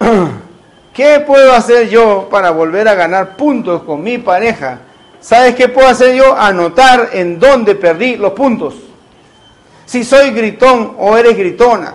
¿Qué 0.94 1.22
puedo 1.26 1.52
hacer 1.52 1.88
yo 1.88 2.28
para 2.30 2.50
volver 2.50 2.88
a 2.88 2.94
ganar 2.94 3.36
puntos 3.36 3.82
con 3.82 4.02
mi 4.02 4.18
pareja? 4.18 4.80
¿Sabes 5.20 5.54
qué 5.54 5.68
puedo 5.68 5.88
hacer 5.88 6.14
yo? 6.14 6.36
Anotar 6.36 7.10
en 7.12 7.38
dónde 7.38 7.74
perdí 7.74 8.16
los 8.16 8.32
puntos 8.32 8.74
si 9.92 10.04
soy 10.04 10.30
gritón 10.30 10.94
o 10.98 11.18
eres 11.18 11.36
gritona, 11.36 11.92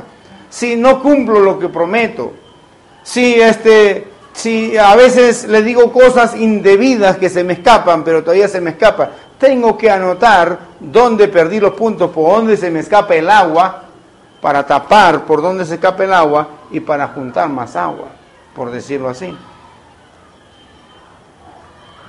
si 0.51 0.75
no 0.75 1.01
cumplo 1.01 1.39
lo 1.39 1.57
que 1.57 1.67
prometo, 1.67 2.31
si 3.01 3.33
este 3.41 4.07
si 4.33 4.77
a 4.77 4.95
veces 4.95 5.47
le 5.47 5.63
digo 5.63 5.91
cosas 5.91 6.35
indebidas 6.35 7.17
que 7.17 7.27
se 7.27 7.43
me 7.43 7.53
escapan, 7.53 8.03
pero 8.03 8.21
todavía 8.21 8.47
se 8.47 8.61
me 8.61 8.69
escapa, 8.69 9.09
tengo 9.37 9.77
que 9.77 9.89
anotar 9.89 10.59
dónde 10.79 11.27
perdí 11.27 11.59
los 11.59 11.73
puntos, 11.73 12.11
por 12.11 12.35
dónde 12.35 12.57
se 12.57 12.69
me 12.69 12.79
escapa 12.79 13.15
el 13.15 13.29
agua, 13.29 13.83
para 14.41 14.65
tapar 14.65 15.25
por 15.25 15.41
dónde 15.41 15.65
se 15.65 15.75
escapa 15.75 16.03
el 16.03 16.13
agua 16.13 16.47
y 16.71 16.79
para 16.79 17.07
juntar 17.09 17.49
más 17.49 17.75
agua, 17.75 18.07
por 18.55 18.71
decirlo 18.71 19.09
así. 19.09 19.35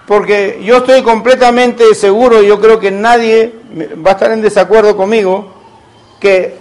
Porque 0.07 0.61
yo 0.64 0.79
estoy 0.79 1.03
completamente 1.03 1.95
seguro, 1.95 2.43
y 2.43 2.47
yo 2.47 2.59
creo 2.59 2.81
que 2.81 2.91
nadie 2.91 3.55
va 4.05 4.11
a 4.11 4.14
estar 4.14 4.31
en 4.31 4.41
desacuerdo 4.41 4.97
conmigo, 4.97 5.53
que 6.19 6.59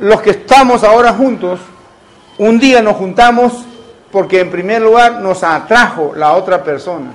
los 0.00 0.20
que 0.22 0.30
estamos 0.30 0.84
ahora 0.84 1.12
juntos, 1.12 1.58
un 2.38 2.60
día 2.60 2.80
nos 2.80 2.96
juntamos 2.96 3.64
porque 4.12 4.40
en 4.40 4.50
primer 4.50 4.80
lugar 4.80 5.20
nos 5.20 5.42
atrajo 5.42 6.12
la 6.14 6.32
otra 6.32 6.62
persona. 6.62 7.10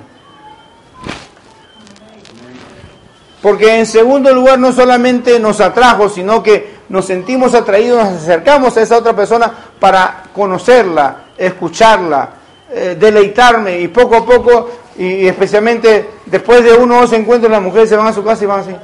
Porque 3.44 3.78
en 3.78 3.84
segundo 3.84 4.32
lugar 4.32 4.58
no 4.58 4.72
solamente 4.72 5.38
nos 5.38 5.60
atrajo, 5.60 6.08
sino 6.08 6.42
que 6.42 6.76
nos 6.88 7.04
sentimos 7.04 7.54
atraídos, 7.54 8.02
nos 8.02 8.22
acercamos 8.22 8.74
a 8.74 8.80
esa 8.80 8.96
otra 8.96 9.14
persona 9.14 9.52
para 9.78 10.22
conocerla, 10.32 11.24
escucharla, 11.36 12.30
eh, 12.70 12.96
deleitarme 12.98 13.80
y 13.80 13.88
poco 13.88 14.16
a 14.16 14.24
poco, 14.24 14.70
y, 14.96 15.26
especialmente 15.26 16.08
después 16.24 16.64
de 16.64 16.72
uno 16.72 16.96
o 16.96 17.00
dos 17.02 17.12
encuentros, 17.12 17.52
las 17.52 17.60
mujeres 17.60 17.90
se 17.90 17.96
van 17.96 18.06
a 18.06 18.14
su 18.14 18.24
casa 18.24 18.44
y 18.44 18.46
van 18.46 18.60
así 18.60 18.74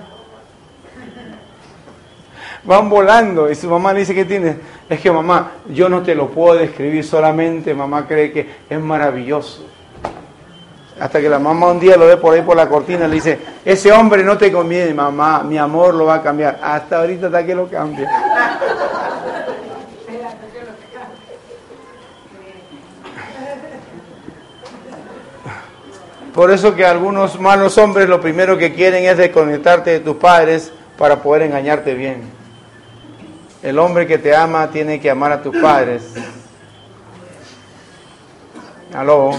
van 2.63 2.91
volando 2.91 3.51
y 3.51 3.55
su 3.55 3.67
mamá 3.71 3.95
le 3.95 4.01
dice 4.01 4.15
que 4.15 4.27
tiene. 4.27 4.57
Es 4.91 5.01
que 5.01 5.11
mamá, 5.11 5.53
yo 5.71 5.89
no 5.89 6.03
te 6.03 6.15
lo 6.15 6.29
puedo 6.29 6.59
describir, 6.59 7.03
solamente 7.03 7.73
mamá 7.73 8.07
cree 8.07 8.31
que 8.31 8.47
es 8.69 8.79
maravilloso. 8.79 9.70
Hasta 11.01 11.19
que 11.19 11.31
la 11.31 11.39
mamá 11.39 11.69
un 11.69 11.81
día 11.81 11.97
lo 11.97 12.07
ve 12.07 12.19
por 12.19 12.35
ahí 12.35 12.43
por 12.43 12.55
la 12.55 12.69
cortina 12.69 13.07
y 13.07 13.09
le 13.09 13.15
dice, 13.15 13.39
ese 13.65 13.91
hombre 13.91 14.23
no 14.23 14.37
te 14.37 14.53
conviene, 14.53 14.93
mamá, 14.93 15.43
mi 15.43 15.57
amor 15.57 15.95
lo 15.95 16.05
va 16.05 16.17
a 16.17 16.23
cambiar. 16.23 16.61
Hasta 16.63 16.99
ahorita 16.99 17.27
hasta 17.27 17.47
que 17.47 17.55
lo 17.55 17.69
cambie. 17.69 18.07
Por 26.35 26.51
eso 26.51 26.77
que 26.77 26.85
algunos 26.85 27.41
malos 27.41 27.77
hombres 27.79 28.09
lo 28.09 28.21
primero 28.21 28.59
que 28.59 28.75
quieren 28.75 29.05
es 29.05 29.17
desconectarte 29.17 29.91
de 29.91 30.01
tus 30.01 30.17
padres 30.17 30.71
para 30.99 31.23
poder 31.23 31.43
engañarte 31.43 31.95
bien. 31.95 32.23
El 33.63 33.79
hombre 33.79 34.07
que 34.07 34.19
te 34.19 34.37
ama 34.37 34.71
tiene 34.71 35.01
que 35.01 35.11
amar 35.11 35.33
a 35.33 35.43
tus 35.43 35.57
padres. 35.57 36.03
Aló. 38.95 39.33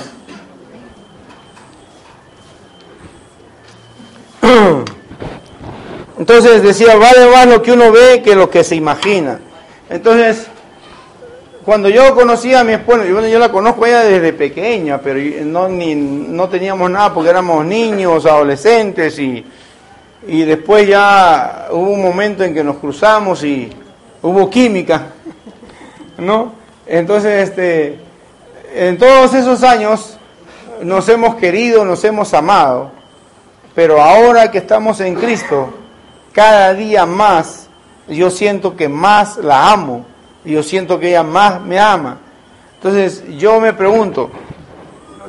Entonces 6.19 6.61
decía, 6.61 6.95
vale 6.95 7.27
más 7.27 7.47
lo 7.47 7.61
que 7.61 7.71
uno 7.71 7.91
ve 7.91 8.21
que 8.23 8.35
lo 8.35 8.49
que 8.49 8.63
se 8.63 8.75
imagina. 8.75 9.39
Entonces, 9.89 10.47
cuando 11.65 11.89
yo 11.89 12.15
conocí 12.15 12.53
a 12.53 12.63
mi 12.63 12.73
esposa, 12.73 13.05
yo, 13.05 13.39
la 13.39 13.51
conozco 13.51 13.85
ella 13.85 14.01
desde 14.01 14.33
pequeña, 14.33 14.99
pero 14.99 15.19
no, 15.45 15.67
no 15.67 16.49
teníamos 16.49 16.89
nada 16.89 17.13
porque 17.13 17.29
éramos 17.29 17.65
niños, 17.65 18.25
adolescentes 18.25 19.19
y, 19.19 19.45
y 20.27 20.43
después 20.43 20.87
ya 20.87 21.67
hubo 21.71 21.91
un 21.91 22.01
momento 22.01 22.43
en 22.43 22.53
que 22.53 22.63
nos 22.63 22.77
cruzamos 22.77 23.43
y 23.43 23.69
hubo 24.21 24.49
química, 24.49 25.07
¿no? 26.17 26.53
Entonces, 26.85 27.49
este, 27.49 27.99
en 28.73 28.97
todos 28.97 29.33
esos 29.33 29.63
años 29.63 30.17
nos 30.81 31.07
hemos 31.09 31.35
querido, 31.35 31.85
nos 31.85 32.03
hemos 32.03 32.33
amado, 32.33 32.91
pero 33.73 34.01
ahora 34.01 34.51
que 34.51 34.57
estamos 34.57 34.99
en 34.99 35.15
Cristo, 35.15 35.69
cada 36.33 36.73
día 36.73 37.05
más 37.05 37.67
yo 38.07 38.29
siento 38.29 38.75
que 38.75 38.89
más 38.89 39.37
la 39.37 39.71
amo, 39.71 40.05
yo 40.43 40.63
siento 40.63 40.99
que 40.99 41.09
ella 41.09 41.23
más 41.23 41.61
me 41.61 41.79
ama. 41.79 42.17
Entonces 42.75 43.23
yo 43.37 43.59
me 43.61 43.73
pregunto, 43.73 44.31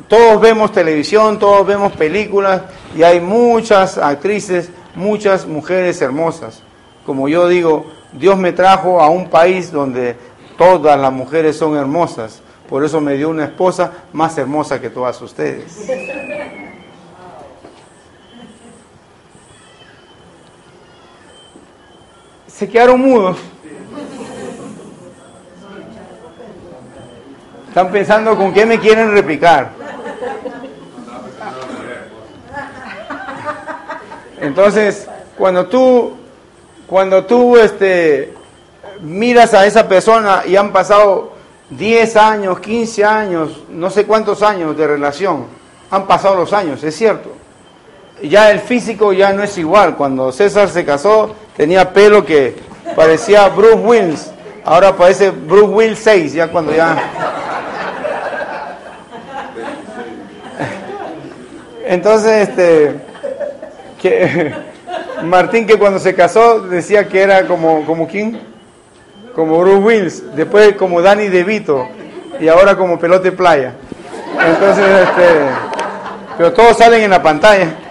todos 0.07 0.41
vemos 0.41 0.71
televisión, 0.71 1.39
todos 1.39 1.65
vemos 1.65 1.93
películas 1.93 2.63
y 2.97 3.03
hay 3.03 3.21
muchas 3.21 3.97
actrices, 3.97 4.69
muchas 4.95 5.47
mujeres 5.47 6.01
hermosas. 6.01 6.61
Como 7.05 7.29
yo 7.29 7.47
digo, 7.47 7.85
Dios 8.11 8.37
me 8.37 8.51
trajo 8.51 9.01
a 9.01 9.09
un 9.09 9.29
país 9.29 9.71
donde 9.71 10.15
todas 10.57 10.99
las 10.99 11.11
mujeres 11.11 11.57
son 11.57 11.77
hermosas. 11.77 12.41
Por 12.69 12.83
eso 12.83 13.01
me 13.01 13.15
dio 13.15 13.29
una 13.29 13.45
esposa 13.45 13.91
más 14.13 14.37
hermosa 14.37 14.81
que 14.81 14.89
todas 14.89 15.21
ustedes. 15.21 15.87
Se 22.63 22.69
quedaron 22.69 23.01
mudos. 23.01 23.35
Están 27.67 27.91
pensando 27.91 28.37
con 28.37 28.53
qué 28.53 28.65
me 28.65 28.79
quieren 28.79 29.11
replicar. 29.11 29.71
Entonces, 34.39 35.09
cuando 35.37 35.65
tú, 35.65 36.13
cuando 36.87 37.25
tú 37.25 37.57
este, 37.57 38.33
miras 39.01 39.53
a 39.53 39.65
esa 39.65 39.85
persona 39.89 40.43
y 40.47 40.55
han 40.55 40.71
pasado 40.71 41.33
10 41.69 42.15
años, 42.15 42.61
15 42.61 43.03
años, 43.03 43.63
no 43.67 43.89
sé 43.89 44.05
cuántos 44.05 44.41
años 44.41 44.77
de 44.77 44.87
relación, 44.87 45.47
han 45.91 46.07
pasado 46.07 46.35
los 46.35 46.53
años, 46.53 46.81
es 46.81 46.95
cierto. 46.95 47.42
Ya 48.23 48.51
el 48.51 48.59
físico 48.59 49.11
ya 49.11 49.33
no 49.33 49.43
es 49.43 49.57
igual. 49.57 49.95
Cuando 49.95 50.31
César 50.31 50.69
se 50.69 50.85
casó 50.85 51.35
tenía 51.57 51.91
pelo 51.91 52.25
que 52.25 52.55
parecía 52.95 53.49
Bruce 53.49 53.75
Willis, 53.75 54.31
ahora 54.63 54.95
parece 54.95 55.29
Bruce 55.29 55.65
Willis 55.67 55.99
6, 55.99 56.33
ya 56.33 56.47
cuando 56.47 56.73
ya... 56.73 56.97
Entonces, 61.85 62.49
este, 62.49 62.95
Martín 65.23 65.67
que 65.67 65.77
cuando 65.77 65.99
se 65.99 66.15
casó 66.15 66.61
decía 66.61 67.07
que 67.07 67.21
era 67.21 67.45
como, 67.45 67.85
como 67.85 68.07
quién, 68.07 68.39
como 69.35 69.59
Bruce 69.59 69.77
Willis, 69.77 70.35
después 70.35 70.75
como 70.75 71.01
Danny 71.01 71.27
DeVito 71.27 71.87
y 72.39 72.47
ahora 72.47 72.77
como 72.77 72.97
Pelote 72.97 73.33
Playa. 73.33 73.73
Entonces, 74.39 74.85
este, 74.85 75.23
pero 76.37 76.53
todos 76.53 76.77
salen 76.77 77.03
en 77.03 77.11
la 77.11 77.21
pantalla. 77.21 77.82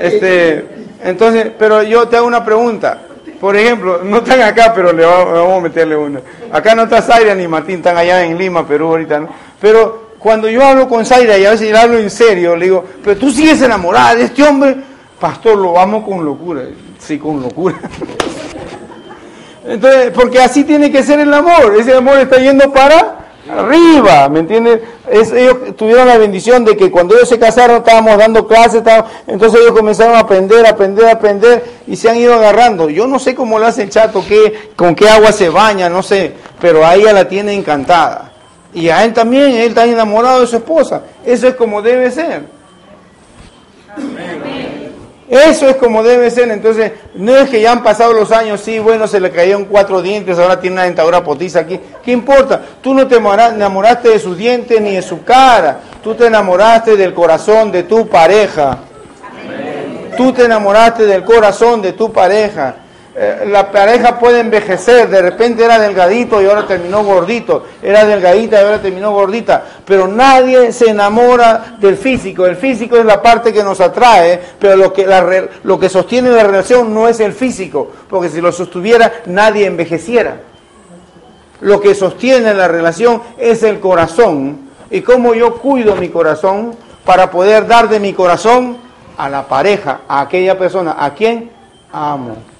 Este, 0.00 0.64
entonces, 1.04 1.50
pero 1.58 1.82
yo 1.82 2.08
te 2.08 2.16
hago 2.16 2.26
una 2.26 2.44
pregunta. 2.44 3.02
Por 3.40 3.56
ejemplo, 3.56 4.00
no 4.02 4.18
están 4.18 4.40
acá, 4.40 4.72
pero 4.74 4.92
le 4.92 5.04
vamos, 5.04 5.58
a 5.58 5.60
meterle 5.60 5.96
una. 5.96 6.20
Acá 6.50 6.74
no 6.74 6.84
está 6.84 7.02
Zaira 7.02 7.34
ni 7.34 7.46
Martín, 7.46 7.76
están 7.76 7.96
allá 7.96 8.24
en 8.24 8.38
Lima, 8.38 8.66
Perú 8.66 8.88
ahorita, 8.88 9.20
¿no? 9.20 9.28
Pero 9.60 10.12
cuando 10.18 10.48
yo 10.48 10.64
hablo 10.64 10.88
con 10.88 11.04
Zaira 11.04 11.36
y 11.36 11.44
a 11.44 11.50
veces 11.50 11.70
le 11.70 11.78
hablo 11.78 11.98
en 11.98 12.10
serio, 12.10 12.56
le 12.56 12.64
digo, 12.64 12.84
pero 13.04 13.18
tú 13.18 13.30
sigues 13.30 13.60
enamorada 13.60 14.14
de 14.14 14.24
este 14.24 14.42
hombre, 14.42 14.76
pastor, 15.20 15.58
lo 15.58 15.78
amo 15.78 16.04
con 16.04 16.24
locura. 16.24 16.62
Sí, 16.98 17.18
con 17.18 17.42
locura. 17.42 17.76
Entonces, 19.66 20.10
porque 20.14 20.40
así 20.40 20.64
tiene 20.64 20.90
que 20.90 21.02
ser 21.02 21.20
el 21.20 21.32
amor. 21.34 21.74
Ese 21.78 21.94
amor 21.94 22.18
está 22.18 22.38
yendo 22.38 22.72
para 22.72 23.25
arriba, 23.50 24.28
¿me 24.28 24.40
entiendes? 24.40 24.80
ellos 25.10 25.76
tuvieron 25.76 26.08
la 26.08 26.18
bendición 26.18 26.64
de 26.64 26.76
que 26.76 26.90
cuando 26.90 27.14
ellos 27.14 27.28
se 27.28 27.38
casaron 27.38 27.76
estábamos 27.78 28.18
dando 28.18 28.46
clases, 28.46 28.82
entonces 29.26 29.60
ellos 29.60 29.72
comenzaron 29.72 30.16
a 30.16 30.20
aprender, 30.20 30.66
aprender, 30.66 31.08
aprender 31.08 31.64
y 31.86 31.96
se 31.96 32.10
han 32.10 32.16
ido 32.16 32.34
agarrando. 32.34 32.90
Yo 32.90 33.06
no 33.06 33.18
sé 33.18 33.34
cómo 33.34 33.58
lo 33.58 33.66
hace 33.66 33.82
el 33.82 33.90
chato, 33.90 34.24
qué, 34.26 34.70
con 34.74 34.94
qué 34.94 35.08
agua 35.08 35.32
se 35.32 35.48
baña, 35.48 35.88
no 35.88 36.02
sé, 36.02 36.32
pero 36.60 36.84
a 36.84 36.94
ella 36.94 37.12
la 37.12 37.28
tiene 37.28 37.52
encantada. 37.52 38.32
Y 38.74 38.88
a 38.88 39.04
él 39.04 39.12
también, 39.12 39.52
él 39.52 39.68
está 39.68 39.86
enamorado 39.86 40.40
de 40.40 40.46
su 40.46 40.56
esposa. 40.56 41.02
Eso 41.24 41.48
es 41.48 41.54
como 41.54 41.80
debe 41.80 42.10
ser. 42.10 42.42
Eso 45.28 45.68
es 45.68 45.76
como 45.76 46.02
debe 46.02 46.30
ser. 46.30 46.50
Entonces, 46.50 46.92
no 47.14 47.36
es 47.36 47.50
que 47.50 47.60
ya 47.60 47.72
han 47.72 47.82
pasado 47.82 48.12
los 48.12 48.30
años, 48.30 48.60
sí, 48.60 48.78
bueno, 48.78 49.06
se 49.06 49.20
le 49.20 49.30
cayeron 49.30 49.64
cuatro 49.64 50.00
dientes, 50.00 50.38
ahora 50.38 50.60
tiene 50.60 50.74
una 50.74 50.84
dentadura 50.84 51.24
potiza 51.24 51.60
aquí. 51.60 51.80
¿Qué 52.04 52.12
importa? 52.12 52.60
Tú 52.80 52.94
no 52.94 53.06
te 53.06 53.16
enamoraste 53.16 54.10
de 54.10 54.18
sus 54.18 54.36
dientes 54.36 54.80
ni 54.80 54.94
de 54.94 55.02
su 55.02 55.24
cara. 55.24 55.80
Tú 56.02 56.14
te 56.14 56.26
enamoraste 56.26 56.96
del 56.96 57.12
corazón 57.12 57.72
de 57.72 57.82
tu 57.82 58.08
pareja. 58.08 58.78
Tú 60.16 60.32
te 60.32 60.44
enamoraste 60.44 61.04
del 61.04 61.24
corazón 61.24 61.82
de 61.82 61.92
tu 61.92 62.12
pareja. 62.12 62.76
Eh, 63.18 63.46
la 63.46 63.72
pareja 63.72 64.18
puede 64.18 64.40
envejecer, 64.40 65.08
de 65.08 65.22
repente 65.22 65.64
era 65.64 65.78
delgadito 65.78 66.42
y 66.42 66.44
ahora 66.44 66.66
terminó 66.66 67.02
gordito, 67.02 67.64
era 67.82 68.04
delgadita 68.04 68.60
y 68.60 68.64
ahora 68.64 68.82
terminó 68.82 69.10
gordita, 69.12 69.64
pero 69.86 70.06
nadie 70.06 70.70
se 70.70 70.90
enamora 70.90 71.78
del 71.80 71.96
físico, 71.96 72.44
el 72.44 72.56
físico 72.56 72.98
es 72.98 73.06
la 73.06 73.22
parte 73.22 73.54
que 73.54 73.62
nos 73.62 73.80
atrae, 73.80 74.38
pero 74.58 74.76
lo 74.76 74.92
que, 74.92 75.48
lo 75.64 75.78
que 75.80 75.88
sostiene 75.88 76.28
la 76.28 76.42
relación 76.42 76.92
no 76.92 77.08
es 77.08 77.18
el 77.20 77.32
físico, 77.32 77.90
porque 78.06 78.28
si 78.28 78.42
lo 78.42 78.52
sostuviera 78.52 79.10
nadie 79.24 79.64
envejeciera. 79.64 80.36
Lo 81.62 81.80
que 81.80 81.94
sostiene 81.94 82.52
la 82.52 82.68
relación 82.68 83.22
es 83.38 83.62
el 83.62 83.80
corazón 83.80 84.68
y 84.90 85.00
cómo 85.00 85.32
yo 85.32 85.54
cuido 85.54 85.96
mi 85.96 86.10
corazón 86.10 86.76
para 87.06 87.30
poder 87.30 87.66
dar 87.66 87.88
de 87.88 87.98
mi 87.98 88.12
corazón 88.12 88.76
a 89.16 89.30
la 89.30 89.48
pareja, 89.48 90.00
a 90.06 90.20
aquella 90.20 90.58
persona, 90.58 90.96
a 90.98 91.14
quien 91.14 91.50
amo. 91.90 92.55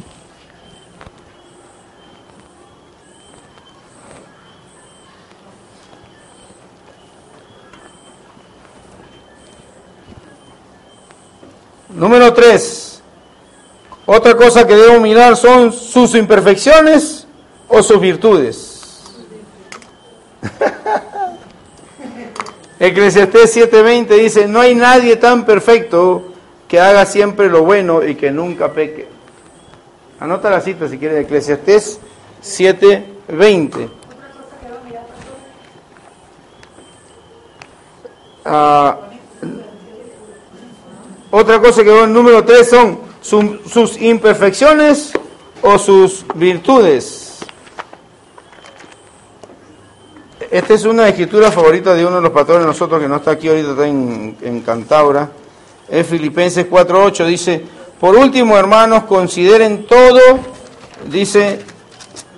Número 11.97 12.33
tres, 12.35 13.01
otra 14.05 14.37
cosa 14.37 14.67
que 14.67 14.77
debo 14.77 15.01
mirar 15.01 15.35
son 15.35 15.73
sus 15.73 16.15
imperfecciones 16.15 17.27
o 17.69 17.83
sus 17.83 17.99
virtudes. 17.99 19.03
Eclesiastés 22.79 23.57
7:20 23.57 24.09
dice, 24.09 24.47
no 24.47 24.61
hay 24.61 24.75
nadie 24.75 25.17
tan 25.17 25.47
perfecto 25.47 26.35
que 26.69 26.79
haga 26.79 27.07
siempre 27.07 27.49
lo 27.49 27.63
bueno 27.63 28.05
y 28.05 28.15
que 28.15 28.31
nunca 28.31 28.73
peque. 28.73 29.09
Anota 30.21 30.51
la 30.51 30.61
cita 30.61 30.91
si 30.91 30.99
quiere, 30.99 31.21
Eclesiastés 31.21 31.99
7:20. 32.43 33.89
Ah, 38.45 38.99
otra 41.31 41.61
cosa 41.61 41.83
que 41.83 41.91
va 41.91 42.05
en 42.05 42.13
número 42.13 42.45
3 42.45 42.69
son 43.21 43.61
sus 43.67 44.01
imperfecciones 44.01 45.13
o 45.63 45.79
sus 45.79 46.25
virtudes. 46.35 47.27
Esta 50.51 50.75
es 50.75 50.85
una 50.85 51.09
escritura 51.09 51.51
favorita 51.51 51.95
de 51.95 52.07
uno 52.07 52.17
de 52.17 52.23
los 52.23 52.31
patrones 52.31 52.63
de 52.63 52.69
nosotros 52.69 53.01
que 53.01 53.09
no 53.09 53.17
está 53.17 53.33
aquí 53.33 53.49
ahorita, 53.49 53.71
está 53.71 53.87
en, 53.87 54.37
en. 54.41 54.65
Es 55.89 56.07
Filipenses 56.07 56.71
4.8, 56.71 57.27
dice, 57.27 57.65
por 57.99 58.17
último 58.17 58.57
hermanos, 58.57 59.05
consideren 59.05 59.87
todo, 59.87 60.21
dice, 61.11 61.61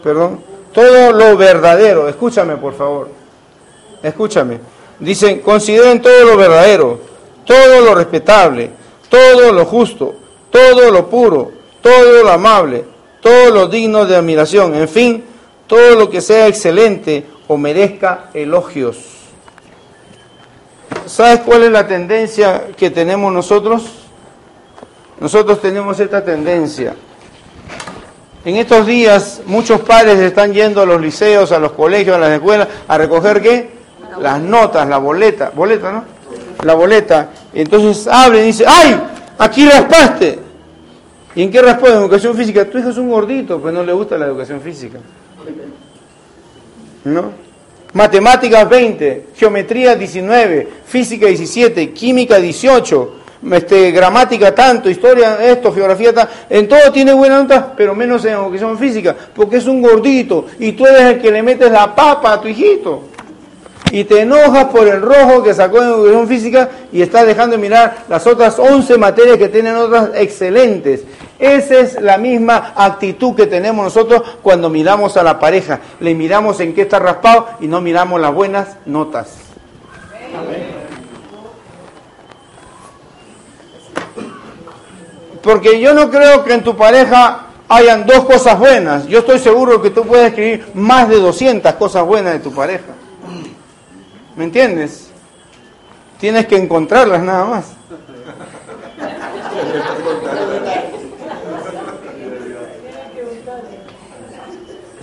perdón, 0.02 0.40
todo 0.72 1.12
lo 1.12 1.36
verdadero. 1.36 2.08
Escúchame 2.08 2.56
por 2.56 2.74
favor, 2.74 3.10
escúchame. 4.02 4.58
Dicen, 5.00 5.40
consideren 5.40 6.00
todo 6.00 6.24
lo 6.24 6.36
verdadero, 6.36 7.00
todo 7.48 7.80
lo 7.80 7.94
respetable, 7.94 8.70
todo 9.08 9.52
lo 9.54 9.64
justo, 9.64 10.14
todo 10.50 10.90
lo 10.90 11.08
puro, 11.08 11.50
todo 11.80 12.22
lo 12.22 12.30
amable, 12.30 12.84
todo 13.22 13.50
lo 13.50 13.68
digno 13.68 14.04
de 14.04 14.16
admiración, 14.16 14.74
en 14.74 14.86
fin, 14.86 15.24
todo 15.66 15.96
lo 15.96 16.10
que 16.10 16.20
sea 16.20 16.46
excelente 16.46 17.24
o 17.48 17.56
merezca 17.56 18.28
elogios. 18.34 18.98
¿Sabes 21.06 21.40
cuál 21.40 21.62
es 21.62 21.72
la 21.72 21.86
tendencia 21.86 22.66
que 22.76 22.90
tenemos 22.90 23.32
nosotros? 23.32 23.82
Nosotros 25.18 25.58
tenemos 25.62 25.98
esta 26.00 26.22
tendencia. 26.22 26.94
En 28.44 28.56
estos 28.56 28.86
días 28.86 29.40
muchos 29.46 29.80
padres 29.80 30.18
están 30.18 30.52
yendo 30.52 30.82
a 30.82 30.86
los 30.86 31.00
liceos, 31.00 31.50
a 31.52 31.58
los 31.58 31.72
colegios, 31.72 32.14
a 32.16 32.20
las 32.20 32.32
escuelas 32.32 32.68
a 32.86 32.98
recoger 32.98 33.40
qué? 33.40 33.70
Las 34.20 34.38
notas, 34.38 34.86
la 34.86 34.98
boleta, 34.98 35.50
boleta, 35.54 35.92
¿no? 35.92 36.17
La 36.64 36.74
boleta 36.74 37.30
entonces 37.52 38.06
abre 38.06 38.42
y 38.42 38.46
dice, 38.46 38.64
¡ay! 38.66 39.00
Aquí 39.38 39.68
raspaste. 39.68 40.38
¿Y 41.34 41.42
en 41.42 41.50
qué 41.50 41.62
raspó? 41.62 41.86
En 41.86 41.94
educación 41.94 42.36
física. 42.36 42.64
Tu 42.64 42.78
hijo 42.78 42.88
es 42.88 42.98
un 42.98 43.10
gordito, 43.10 43.60
pues 43.60 43.72
no 43.72 43.84
le 43.84 43.92
gusta 43.92 44.18
la 44.18 44.26
educación 44.26 44.60
física. 44.60 44.98
¿No? 47.04 47.48
Matemáticas 47.92 48.68
20, 48.68 49.26
geometría 49.34 49.94
19, 49.94 50.68
física 50.84 51.26
17, 51.26 51.90
química 51.92 52.36
18, 52.36 53.14
este, 53.50 53.92
gramática 53.92 54.54
tanto, 54.54 54.90
historia 54.90 55.42
esto, 55.42 55.72
geografía 55.72 56.12
tanto. 56.12 56.32
En 56.50 56.68
todo 56.68 56.92
tiene 56.92 57.14
buena 57.14 57.42
nota, 57.42 57.72
pero 57.74 57.94
menos 57.94 58.24
en 58.26 58.34
educación 58.34 58.76
física, 58.76 59.16
porque 59.34 59.56
es 59.56 59.66
un 59.66 59.80
gordito 59.80 60.46
y 60.58 60.72
tú 60.72 60.86
eres 60.86 61.02
el 61.02 61.20
que 61.20 61.30
le 61.30 61.42
metes 61.42 61.70
la 61.70 61.94
papa 61.94 62.34
a 62.34 62.40
tu 62.40 62.48
hijito 62.48 63.04
y 63.90 64.04
te 64.04 64.20
enojas 64.20 64.66
por 64.66 64.86
el 64.86 65.00
rojo 65.00 65.42
que 65.42 65.54
sacó 65.54 65.82
en 65.82 65.88
educación 65.88 66.28
física 66.28 66.68
y 66.92 67.02
estás 67.02 67.26
dejando 67.26 67.56
de 67.56 67.62
mirar 67.62 68.04
las 68.08 68.26
otras 68.26 68.58
11 68.58 68.98
materias 68.98 69.38
que 69.38 69.48
tienen 69.48 69.76
otras 69.76 70.10
excelentes. 70.14 71.04
Esa 71.38 71.78
es 71.78 72.00
la 72.00 72.18
misma 72.18 72.72
actitud 72.74 73.34
que 73.34 73.46
tenemos 73.46 73.84
nosotros 73.84 74.22
cuando 74.42 74.68
miramos 74.68 75.16
a 75.16 75.22
la 75.22 75.38
pareja. 75.38 75.80
Le 76.00 76.14
miramos 76.14 76.60
en 76.60 76.74
qué 76.74 76.82
está 76.82 76.98
raspado 76.98 77.48
y 77.60 77.66
no 77.66 77.80
miramos 77.80 78.20
las 78.20 78.34
buenas 78.34 78.76
notas. 78.86 79.36
Porque 85.42 85.80
yo 85.80 85.94
no 85.94 86.10
creo 86.10 86.44
que 86.44 86.52
en 86.52 86.64
tu 86.64 86.76
pareja 86.76 87.46
hayan 87.68 88.04
dos 88.06 88.24
cosas 88.24 88.58
buenas. 88.58 89.06
Yo 89.06 89.20
estoy 89.20 89.38
seguro 89.38 89.80
que 89.80 89.90
tú 89.90 90.04
puedes 90.04 90.28
escribir 90.28 90.66
más 90.74 91.08
de 91.08 91.20
200 91.20 91.72
cosas 91.74 92.04
buenas 92.04 92.32
de 92.34 92.40
tu 92.40 92.52
pareja. 92.52 92.94
¿Me 94.38 94.44
entiendes? 94.44 95.10
Tienes 96.20 96.46
que 96.46 96.56
encontrarlas 96.56 97.20
nada 97.24 97.44
más. 97.44 97.64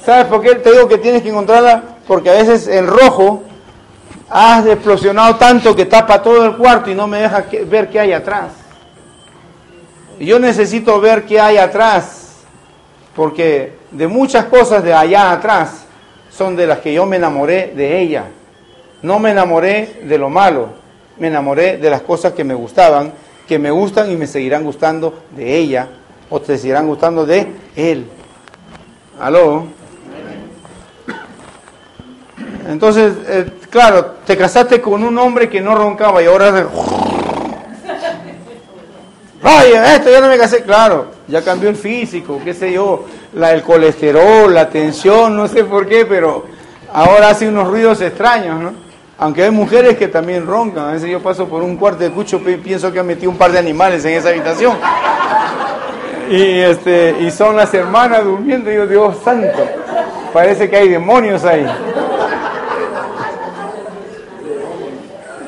¿Sabes 0.06 0.26
por 0.28 0.42
qué 0.42 0.56
te 0.56 0.72
digo 0.72 0.88
que 0.88 0.98
tienes 1.00 1.22
que 1.22 1.28
encontrarla? 1.28 1.84
Porque 2.08 2.30
a 2.30 2.34
veces 2.34 2.70
el 2.70 2.88
rojo 2.88 3.44
has 4.30 4.66
explosionado 4.68 5.36
tanto 5.36 5.76
que 5.76 5.84
tapa 5.84 6.24
todo 6.24 6.46
el 6.46 6.56
cuarto 6.56 6.90
y 6.90 6.96
no 6.96 7.06
me 7.06 7.20
deja 7.20 7.44
ver 7.66 7.90
qué 7.90 8.00
hay 8.00 8.14
atrás. 8.14 8.54
Yo 10.18 10.40
necesito 10.40 11.02
ver 11.02 11.26
qué 11.26 11.42
hay 11.42 11.58
atrás, 11.58 12.38
porque 13.14 13.74
de 13.92 14.08
muchas 14.08 14.46
cosas 14.46 14.82
de 14.82 14.94
allá 14.94 15.34
atrás 15.34 15.84
son 16.32 16.56
de 16.56 16.68
las 16.68 16.80
que 16.80 16.94
yo 16.94 17.06
me 17.06 17.18
enamoré 17.18 17.74
de 17.76 18.00
ella. 18.00 18.28
No 19.06 19.20
me 19.20 19.30
enamoré 19.30 20.00
de 20.02 20.18
lo 20.18 20.32
malo, 20.32 20.70
me 21.20 21.28
enamoré 21.28 21.78
de 21.78 21.92
las 21.92 22.02
cosas 22.02 22.34
que 22.34 22.44
me 22.44 22.56
gustaban, 22.56 23.14
que 23.48 23.60
me 23.60 23.70
gustan 23.70 24.10
y 24.12 24.16
me 24.16 24.26
seguirán 24.26 24.64
gustando 24.64 25.14
de 25.36 25.58
ella, 25.58 25.90
o 26.28 26.42
te 26.42 26.58
seguirán 26.58 26.88
gustando 26.88 27.24
de 27.24 27.48
él. 27.76 28.08
¿Aló? 29.20 29.68
Entonces, 32.68 33.14
eh, 33.28 33.46
claro, 33.70 34.16
te 34.26 34.36
casaste 34.36 34.82
con 34.82 35.04
un 35.04 35.16
hombre 35.20 35.48
que 35.50 35.62
no 35.62 35.76
roncaba 35.76 36.24
y 36.24 36.26
ahora... 36.26 36.52
Vaya, 39.44 39.98
esto 39.98 40.10
ya 40.10 40.20
no 40.20 40.30
me 40.30 40.40
casé. 40.40 40.64
Claro, 40.64 41.12
ya 41.28 41.44
cambió 41.44 41.70
el 41.70 41.76
físico, 41.76 42.42
qué 42.44 42.56
sé 42.56 42.74
yo, 42.74 43.06
la, 43.36 43.52
el 43.52 43.62
colesterol, 43.62 44.52
la 44.52 44.68
tensión, 44.68 45.38
no 45.38 45.48
sé 45.48 45.64
por 45.64 45.88
qué, 45.88 46.08
pero 46.08 46.46
ahora 46.92 47.30
hace 47.30 47.48
unos 47.48 47.68
ruidos 47.68 48.02
extraños, 48.02 48.60
¿no? 48.60 48.85
Aunque 49.18 49.44
hay 49.44 49.52
mujeres 49.52 49.98
que 49.98 50.08
también 50.08 50.46
roncan. 50.46 50.90
A 50.90 50.92
veces 50.92 51.10
yo 51.10 51.22
paso 51.22 51.48
por 51.48 51.64
un 51.64 51.78
cuarto 51.78 52.04
de 52.04 52.12
cucho 52.12 52.42
y 52.46 52.58
pienso 52.58 52.92
que 52.92 53.00
han 53.00 53.08
metido 53.08 53.32
un 53.32 53.38
par 53.38 53.52
de 53.52 53.60
animales 53.60 54.04
en 54.04 54.14
esa 54.14 54.30
habitación. 54.30 54.78
Y, 56.30 56.60
este, 56.60 57.16
y 57.22 57.32
son 57.32 57.56
las 57.56 57.74
hermanas 57.74 58.26
durmiendo. 58.26 58.72
Y 58.72 58.76
yo, 58.76 58.88
Dios 58.88 59.18
santo, 59.24 59.64
parece 60.34 60.70
que 60.70 60.76
hay 60.76 60.90
demonios 60.90 61.46
ahí. 61.46 61.66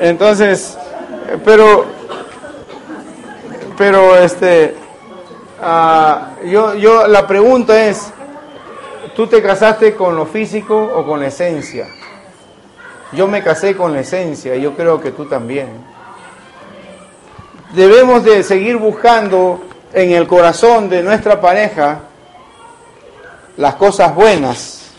Entonces, 0.00 0.78
pero, 1.44 1.84
pero 3.76 4.16
este, 4.16 4.76
ah, 5.60 6.30
yo, 6.44 6.74
yo, 6.74 7.06
la 7.08 7.26
pregunta 7.26 7.86
es, 7.86 8.12
¿tú 9.14 9.26
te 9.26 9.42
casaste 9.42 9.94
con 9.94 10.16
lo 10.16 10.24
físico 10.24 10.90
o 10.94 11.04
con 11.04 11.20
la 11.20 11.26
esencia? 11.26 11.88
Yo 13.12 13.26
me 13.26 13.42
casé 13.42 13.76
con 13.76 13.92
la 13.92 14.00
esencia 14.00 14.54
y 14.54 14.60
yo 14.60 14.74
creo 14.74 15.00
que 15.00 15.12
tú 15.12 15.26
también. 15.26 15.68
Debemos 17.72 18.24
de 18.24 18.42
seguir 18.42 18.76
buscando 18.76 19.60
en 19.92 20.12
el 20.12 20.26
corazón 20.26 20.88
de 20.88 21.02
nuestra 21.02 21.40
pareja 21.40 22.00
las 23.56 23.74
cosas 23.74 24.14
buenas 24.14 24.90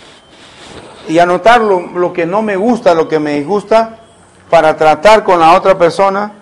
y 1.08 1.20
anotar 1.20 1.62
lo, 1.62 1.80
lo 1.80 2.12
que 2.12 2.26
no 2.26 2.42
me 2.42 2.56
gusta, 2.56 2.94
lo 2.94 3.08
que 3.08 3.20
me 3.20 3.36
disgusta 3.36 4.00
para 4.50 4.76
tratar 4.76 5.24
con 5.24 5.40
la 5.40 5.54
otra 5.54 5.78
persona 5.78 6.34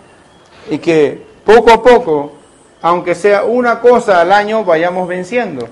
y 0.70 0.78
que 0.80 1.26
poco 1.46 1.72
a 1.72 1.82
poco, 1.82 2.34
aunque 2.82 3.16
sea 3.16 3.44
una 3.44 3.80
cosa 3.80 4.22
al 4.22 4.32
año, 4.32 4.64
vayamos 4.64 5.08
venciendo. 5.08 5.68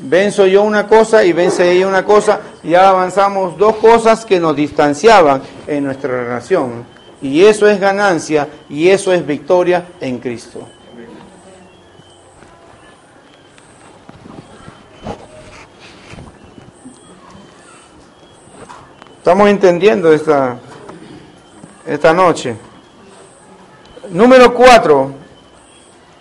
Venzo 0.00 0.46
yo 0.46 0.62
una 0.62 0.86
cosa 0.86 1.24
y 1.24 1.32
vence 1.32 1.70
ella 1.70 1.86
una 1.86 2.04
cosa, 2.04 2.40
ya 2.62 2.88
avanzamos 2.88 3.56
dos 3.56 3.76
cosas 3.76 4.24
que 4.24 4.40
nos 4.40 4.56
distanciaban 4.56 5.40
en 5.66 5.84
nuestra 5.84 6.24
relación. 6.24 6.84
Y 7.22 7.44
eso 7.44 7.68
es 7.68 7.80
ganancia 7.80 8.48
y 8.68 8.88
eso 8.88 9.12
es 9.12 9.24
victoria 9.26 9.86
en 10.00 10.18
Cristo. 10.18 10.66
Estamos 19.24 19.48
entendiendo 19.48 20.12
esta, 20.12 20.58
esta 21.86 22.12
noche. 22.12 22.54
Número 24.10 24.52
cuatro 24.52 25.12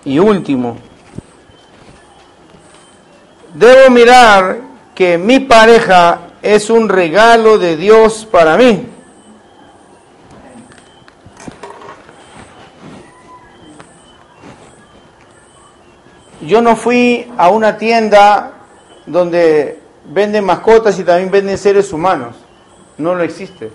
y 0.06 0.20
último. 0.20 0.78
Debo 3.54 3.90
mirar 3.90 4.58
que 4.96 5.18
mi 5.18 5.40
pareja 5.40 6.20
es 6.42 6.70
un 6.70 6.90
regalo 6.90 7.58
de 7.58 7.78
Dios 7.78 8.28
para 8.30 8.58
mí. 8.58 8.90
Yo 16.42 16.62
no 16.62 16.76
fui 16.76 17.32
a 17.38 17.50
una 17.50 17.78
tienda 17.78 18.52
donde 19.06 19.80
venden 20.06 20.44
mascotas 20.44 21.00
y 21.00 21.04
también 21.04 21.32
venden 21.32 21.58
seres 21.58 21.94
humanos. 21.94 22.36
No 22.98 23.16
lo 23.16 23.24
existe 23.24 23.72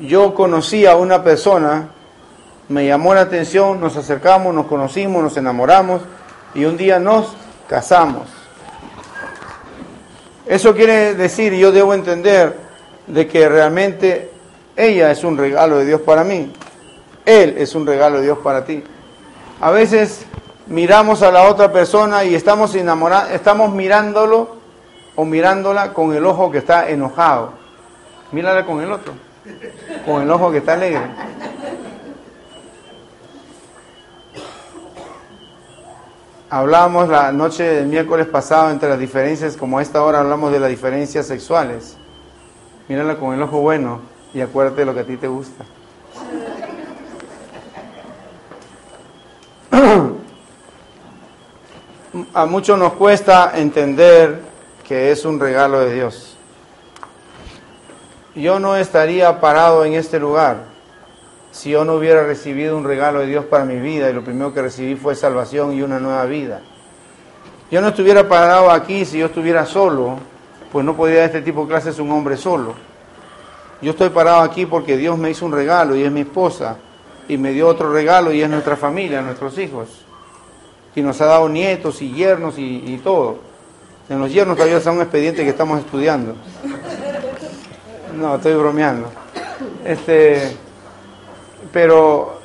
yo 0.00 0.34
conocí 0.34 0.86
a 0.86 0.96
una 0.96 1.22
persona, 1.22 1.88
me 2.68 2.86
llamó 2.86 3.14
la 3.14 3.22
atención, 3.22 3.80
nos 3.80 3.96
acercamos, 3.96 4.54
nos 4.54 4.66
conocimos, 4.66 5.22
nos 5.22 5.36
enamoramos 5.36 6.02
y 6.54 6.64
un 6.64 6.76
día 6.76 6.98
nos 6.98 7.34
casamos. 7.68 8.39
Eso 10.50 10.74
quiere 10.74 11.14
decir, 11.14 11.54
yo 11.54 11.70
debo 11.70 11.94
entender, 11.94 12.56
de 13.06 13.26
que 13.28 13.48
realmente 13.48 14.30
ella 14.76 15.10
es 15.10 15.22
un 15.22 15.38
regalo 15.38 15.78
de 15.78 15.86
Dios 15.86 16.00
para 16.00 16.24
mí, 16.24 16.52
él 17.24 17.54
es 17.56 17.74
un 17.74 17.86
regalo 17.86 18.18
de 18.18 18.24
Dios 18.24 18.38
para 18.38 18.64
ti. 18.64 18.82
A 19.60 19.70
veces 19.70 20.26
miramos 20.66 21.22
a 21.22 21.30
la 21.30 21.44
otra 21.44 21.72
persona 21.72 22.24
y 22.24 22.34
estamos 22.34 22.74
enamorados, 22.74 23.30
estamos 23.30 23.72
mirándolo 23.72 24.56
o 25.14 25.24
mirándola 25.24 25.94
con 25.94 26.14
el 26.14 26.26
ojo 26.26 26.50
que 26.50 26.58
está 26.58 26.90
enojado. 26.90 27.52
Mírala 28.32 28.66
con 28.66 28.80
el 28.80 28.90
otro 28.90 29.12
con 30.04 30.22
el 30.22 30.30
ojo 30.30 30.50
que 30.50 30.58
está 30.58 30.74
alegre. 30.74 31.02
Hablamos 36.50 37.08
la 37.08 37.32
noche 37.32 37.62
del 37.62 37.86
miércoles 37.86 38.26
pasado 38.26 38.70
entre 38.70 38.88
las 38.88 38.98
diferencias, 38.98 39.56
como 39.56 39.78
a 39.78 39.82
esta 39.82 40.02
hora 40.02 40.20
hablamos 40.20 40.52
de 40.52 40.60
las 40.60 40.68
diferencias 40.68 41.26
sexuales. 41.26 41.96
Mírala 42.88 43.16
con 43.16 43.32
el 43.34 43.42
ojo 43.42 43.60
bueno 43.60 44.00
y 44.34 44.40
acuérdate 44.40 44.80
de 44.80 44.86
lo 44.86 44.92
que 44.94 45.00
a 45.00 45.04
ti 45.04 45.16
te 45.16 45.28
gusta. 45.28 45.64
A 52.34 52.44
muchos 52.44 52.76
nos 52.76 52.94
cuesta 52.94 53.52
entender 53.54 54.42
que 54.86 55.12
es 55.12 55.24
un 55.24 55.38
regalo 55.38 55.78
de 55.78 55.94
Dios 55.94 56.30
yo 58.34 58.60
no 58.60 58.76
estaría 58.76 59.40
parado 59.40 59.84
en 59.84 59.94
este 59.94 60.18
lugar 60.18 60.69
si 61.50 61.70
yo 61.70 61.84
no 61.84 61.94
hubiera 61.94 62.24
recibido 62.24 62.76
un 62.76 62.84
regalo 62.84 63.20
de 63.20 63.26
Dios 63.26 63.44
para 63.44 63.64
mi 63.64 63.76
vida 63.76 64.08
y 64.08 64.12
lo 64.12 64.22
primero 64.22 64.54
que 64.54 64.62
recibí 64.62 64.94
fue 64.94 65.14
salvación 65.14 65.72
y 65.72 65.82
una 65.82 65.98
nueva 65.98 66.24
vida. 66.26 66.60
Yo 67.70 67.80
no 67.80 67.88
estuviera 67.88 68.28
parado 68.28 68.70
aquí 68.70 69.04
si 69.04 69.18
yo 69.18 69.26
estuviera 69.26 69.66
solo, 69.66 70.18
pues 70.72 70.84
no 70.84 70.96
podría 70.96 71.24
este 71.24 71.42
tipo 71.42 71.62
de 71.62 71.68
clases 71.68 71.98
un 71.98 72.10
hombre 72.10 72.36
solo. 72.36 72.74
Yo 73.82 73.92
estoy 73.92 74.10
parado 74.10 74.42
aquí 74.42 74.66
porque 74.66 74.96
Dios 74.96 75.18
me 75.18 75.30
hizo 75.30 75.46
un 75.46 75.52
regalo 75.52 75.96
y 75.96 76.02
es 76.02 76.12
mi 76.12 76.20
esposa, 76.20 76.76
y 77.28 77.38
me 77.38 77.52
dio 77.52 77.68
otro 77.68 77.92
regalo 77.92 78.32
y 78.32 78.42
es 78.42 78.50
nuestra 78.50 78.76
familia, 78.76 79.22
nuestros 79.22 79.56
hijos. 79.58 79.88
Y 80.94 81.02
nos 81.02 81.20
ha 81.20 81.26
dado 81.26 81.48
nietos 81.48 82.02
y 82.02 82.12
yernos 82.12 82.58
y, 82.58 82.82
y 82.86 83.00
todo. 83.02 83.38
En 84.08 84.18
los 84.18 84.32
yernos 84.32 84.56
todavía 84.56 84.78
está 84.78 84.90
un 84.90 85.00
expediente 85.00 85.44
que 85.44 85.50
estamos 85.50 85.78
estudiando. 85.78 86.34
No, 88.16 88.34
estoy 88.34 88.54
bromeando. 88.54 89.08
Este, 89.84 90.56
pero 91.72 92.40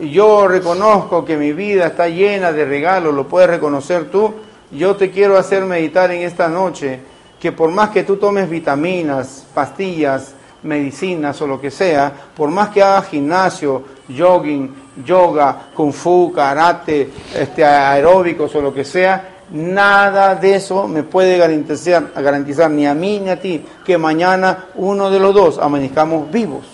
yo 0.00 0.48
reconozco 0.48 1.24
que 1.24 1.36
mi 1.36 1.52
vida 1.52 1.86
está 1.86 2.08
llena 2.08 2.52
de 2.52 2.64
regalos, 2.64 3.14
lo 3.14 3.28
puedes 3.28 3.48
reconocer 3.48 4.10
tú. 4.10 4.34
Yo 4.70 4.96
te 4.96 5.10
quiero 5.10 5.38
hacer 5.38 5.64
meditar 5.64 6.10
en 6.10 6.22
esta 6.22 6.48
noche 6.48 7.00
que 7.38 7.52
por 7.52 7.70
más 7.70 7.90
que 7.90 8.04
tú 8.04 8.16
tomes 8.16 8.48
vitaminas, 8.48 9.46
pastillas, 9.54 10.34
medicinas 10.62 11.40
o 11.42 11.46
lo 11.46 11.60
que 11.60 11.70
sea, 11.70 12.12
por 12.34 12.50
más 12.50 12.70
que 12.70 12.82
hagas 12.82 13.08
gimnasio, 13.08 13.82
jogging, 14.08 14.74
yoga, 15.04 15.68
kung 15.74 15.92
fu, 15.92 16.32
karate, 16.32 17.10
este, 17.34 17.64
aeróbicos 17.64 18.54
o 18.54 18.60
lo 18.60 18.72
que 18.72 18.84
sea, 18.84 19.34
Nada 19.50 20.34
de 20.34 20.56
eso 20.56 20.88
me 20.88 21.02
puede 21.02 21.36
garantizar, 21.36 22.12
garantizar 22.16 22.70
ni 22.70 22.86
a 22.86 22.94
mí 22.94 23.20
ni 23.20 23.28
a 23.28 23.38
ti 23.38 23.62
que 23.84 23.98
mañana 23.98 24.66
uno 24.76 25.10
de 25.10 25.20
los 25.20 25.34
dos 25.34 25.58
amanezcamos 25.58 26.30
vivos. 26.30 26.73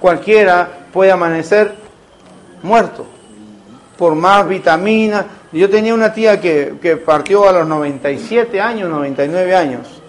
Cualquiera 0.00 0.68
puede 0.92 1.10
amanecer 1.10 1.74
muerto. 2.62 3.06
por 3.96 4.14
más 4.14 4.46
vitaminas. 4.46 5.24
Yo 5.52 5.70
tenía 5.70 5.94
una 5.94 6.12
tía 6.12 6.38
que, 6.38 6.74
que 6.82 6.98
partió 6.98 7.48
a 7.48 7.52
los 7.52 7.66
97 7.66 8.60
años, 8.60 8.90
99 8.90 9.56
años. 9.56 10.02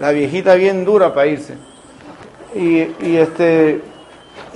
La 0.00 0.10
viejita 0.10 0.54
bien 0.54 0.84
dura 0.84 1.14
para 1.14 1.26
irse. 1.26 1.54
Y, 2.54 2.88
y 3.00 3.16
este 3.16 3.80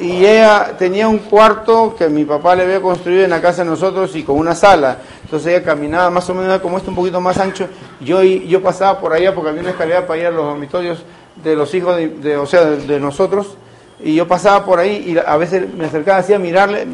y 0.01 0.25
ella 0.25 0.77
tenía 0.79 1.09
un 1.09 1.19
cuarto 1.19 1.95
que 1.95 2.09
mi 2.09 2.25
papá 2.25 2.57
le 2.57 2.63
había 2.63 2.81
construido 2.81 3.23
en 3.23 3.31
la 3.31 3.41
casa 3.43 3.65
de 3.65 3.71
nosotros 3.71 4.17
y 4.17 4.23
con 4.23 4.39
una 4.39 4.55
sala. 4.55 4.97
Entonces 5.23 5.53
ella 5.53 5.63
caminaba 5.63 6.09
más 6.09 6.29
o 6.31 6.35
menos 6.35 6.59
como 6.61 6.79
este, 6.79 6.89
un 6.89 6.97
poquito 6.97 7.21
más 7.21 7.37
ancho. 7.39 7.69
Yo, 8.01 8.23
yo 8.23 8.63
pasaba 8.63 8.99
por 8.99 9.13
allá 9.13 9.35
porque 9.35 9.51
había 9.51 9.61
una 9.61 9.71
escalera 9.71 10.07
para 10.07 10.21
ir 10.21 10.27
a 10.27 10.31
los 10.31 10.47
dormitorios 10.47 11.05
de 11.45 11.55
los 11.55 11.75
hijos, 11.75 11.97
de, 11.97 12.37
o 12.39 12.47
sea, 12.47 12.65
de, 12.65 12.99
nosotros. 12.99 13.57
Y 14.03 14.15
yo 14.15 14.27
pasaba 14.27 14.65
por 14.65 14.79
ahí 14.79 15.13
y 15.13 15.19
a 15.19 15.37
veces 15.37 15.73
me 15.75 15.85
acercaba 15.87 16.19
así 16.19 16.33
a 16.33 16.39
mirarle 16.39 16.87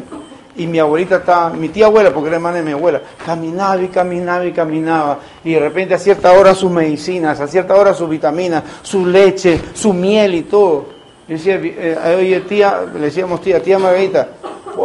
y 0.57 0.65
mi 0.65 0.79
abuelita 0.79 1.17
estaba, 1.17 1.51
mi 1.51 1.69
tía 1.69 1.85
abuela, 1.85 2.11
porque 2.11 2.27
era 2.27 2.37
hermana 2.37 2.57
de 2.57 2.63
mi 2.63 2.71
abuela, 2.71 3.01
caminaba 3.23 3.81
y 3.81 3.87
caminaba 3.87 4.45
y 4.45 4.51
caminaba. 4.51 5.19
Y 5.43 5.53
de 5.53 5.59
repente 5.59 5.93
a 5.93 5.99
cierta 5.99 6.31
hora 6.31 6.55
sus 6.55 6.71
medicinas, 6.71 7.39
a 7.39 7.47
cierta 7.47 7.75
hora 7.75 7.93
sus 7.93 8.09
vitaminas, 8.09 8.63
su 8.81 9.05
leche, 9.05 9.61
su 9.73 9.93
miel 9.93 10.33
y 10.33 10.41
todo. 10.43 10.97
Yo 11.27 11.35
decía, 11.35 11.59
eh, 11.61 12.15
oye 12.17 12.39
tía, 12.41 12.81
le 12.93 13.01
decíamos 13.01 13.41
tía, 13.41 13.61
tía 13.61 13.77
Margarita, 13.77 14.29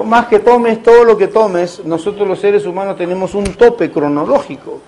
más 0.05 0.27
que 0.27 0.41
tomes 0.41 0.83
todo 0.83 1.05
lo 1.05 1.17
que 1.17 1.29
tomes, 1.29 1.83
nosotros 1.85 2.27
los 2.27 2.41
seres 2.41 2.67
humanos 2.67 2.97
tenemos 2.97 3.35
un 3.35 3.45
tope 3.45 3.91
cronológico. 3.91 4.81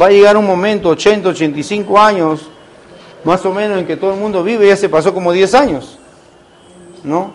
Va 0.00 0.06
a 0.06 0.10
llegar 0.10 0.36
un 0.36 0.46
momento, 0.46 0.90
80, 0.90 1.30
85 1.30 1.98
años, 1.98 2.48
más 3.24 3.44
o 3.44 3.52
menos, 3.52 3.78
en 3.78 3.86
que 3.86 3.96
todo 3.96 4.14
el 4.14 4.20
mundo 4.20 4.44
vive, 4.44 4.68
ya 4.68 4.76
se 4.76 4.88
pasó 4.88 5.12
como 5.12 5.32
10 5.32 5.54
años, 5.54 5.98
¿no? 7.04 7.32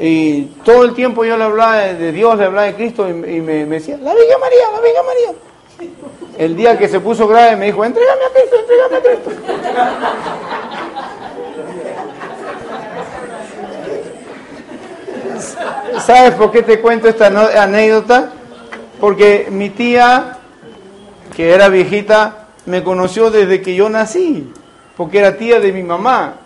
Y 0.00 0.44
todo 0.64 0.84
el 0.84 0.94
tiempo 0.94 1.24
yo 1.24 1.36
le 1.36 1.44
hablaba 1.44 1.76
de 1.76 2.12
Dios, 2.12 2.38
le 2.38 2.46
hablaba 2.46 2.66
de 2.66 2.74
Cristo 2.74 3.08
y, 3.08 3.12
me, 3.12 3.66
decía, 3.66 3.96
la 3.98 4.14
Virgen 4.14 4.40
María, 4.40 4.70
la 4.72 4.80
Virgen 4.80 5.06
María. 5.06 5.32
El 6.38 6.56
día 6.56 6.78
que 6.78 6.88
se 6.88 6.98
puso 7.00 7.28
grave 7.28 7.56
me 7.56 7.66
dijo, 7.66 7.84
entrégame 7.84 8.22
a 8.24 8.30
Cristo, 8.32 8.56
entrégame 8.58 8.96
a 8.96 9.02
Cristo. 9.02 9.30
¿Sabes 16.06 16.34
por 16.34 16.50
qué 16.50 16.62
te 16.62 16.80
cuento 16.80 17.08
esta 17.08 17.26
anécdota? 17.62 18.32
Porque 18.98 19.48
mi 19.50 19.70
tía, 19.70 20.38
que 21.36 21.52
era 21.52 21.68
viejita, 21.68 22.48
me 22.66 22.82
conoció 22.82 23.30
desde 23.30 23.62
que 23.62 23.74
yo 23.74 23.88
nací, 23.88 24.52
porque 24.96 25.18
era 25.18 25.36
tía 25.36 25.60
de 25.60 25.72
mi 25.72 25.82
mamá. 25.82 26.41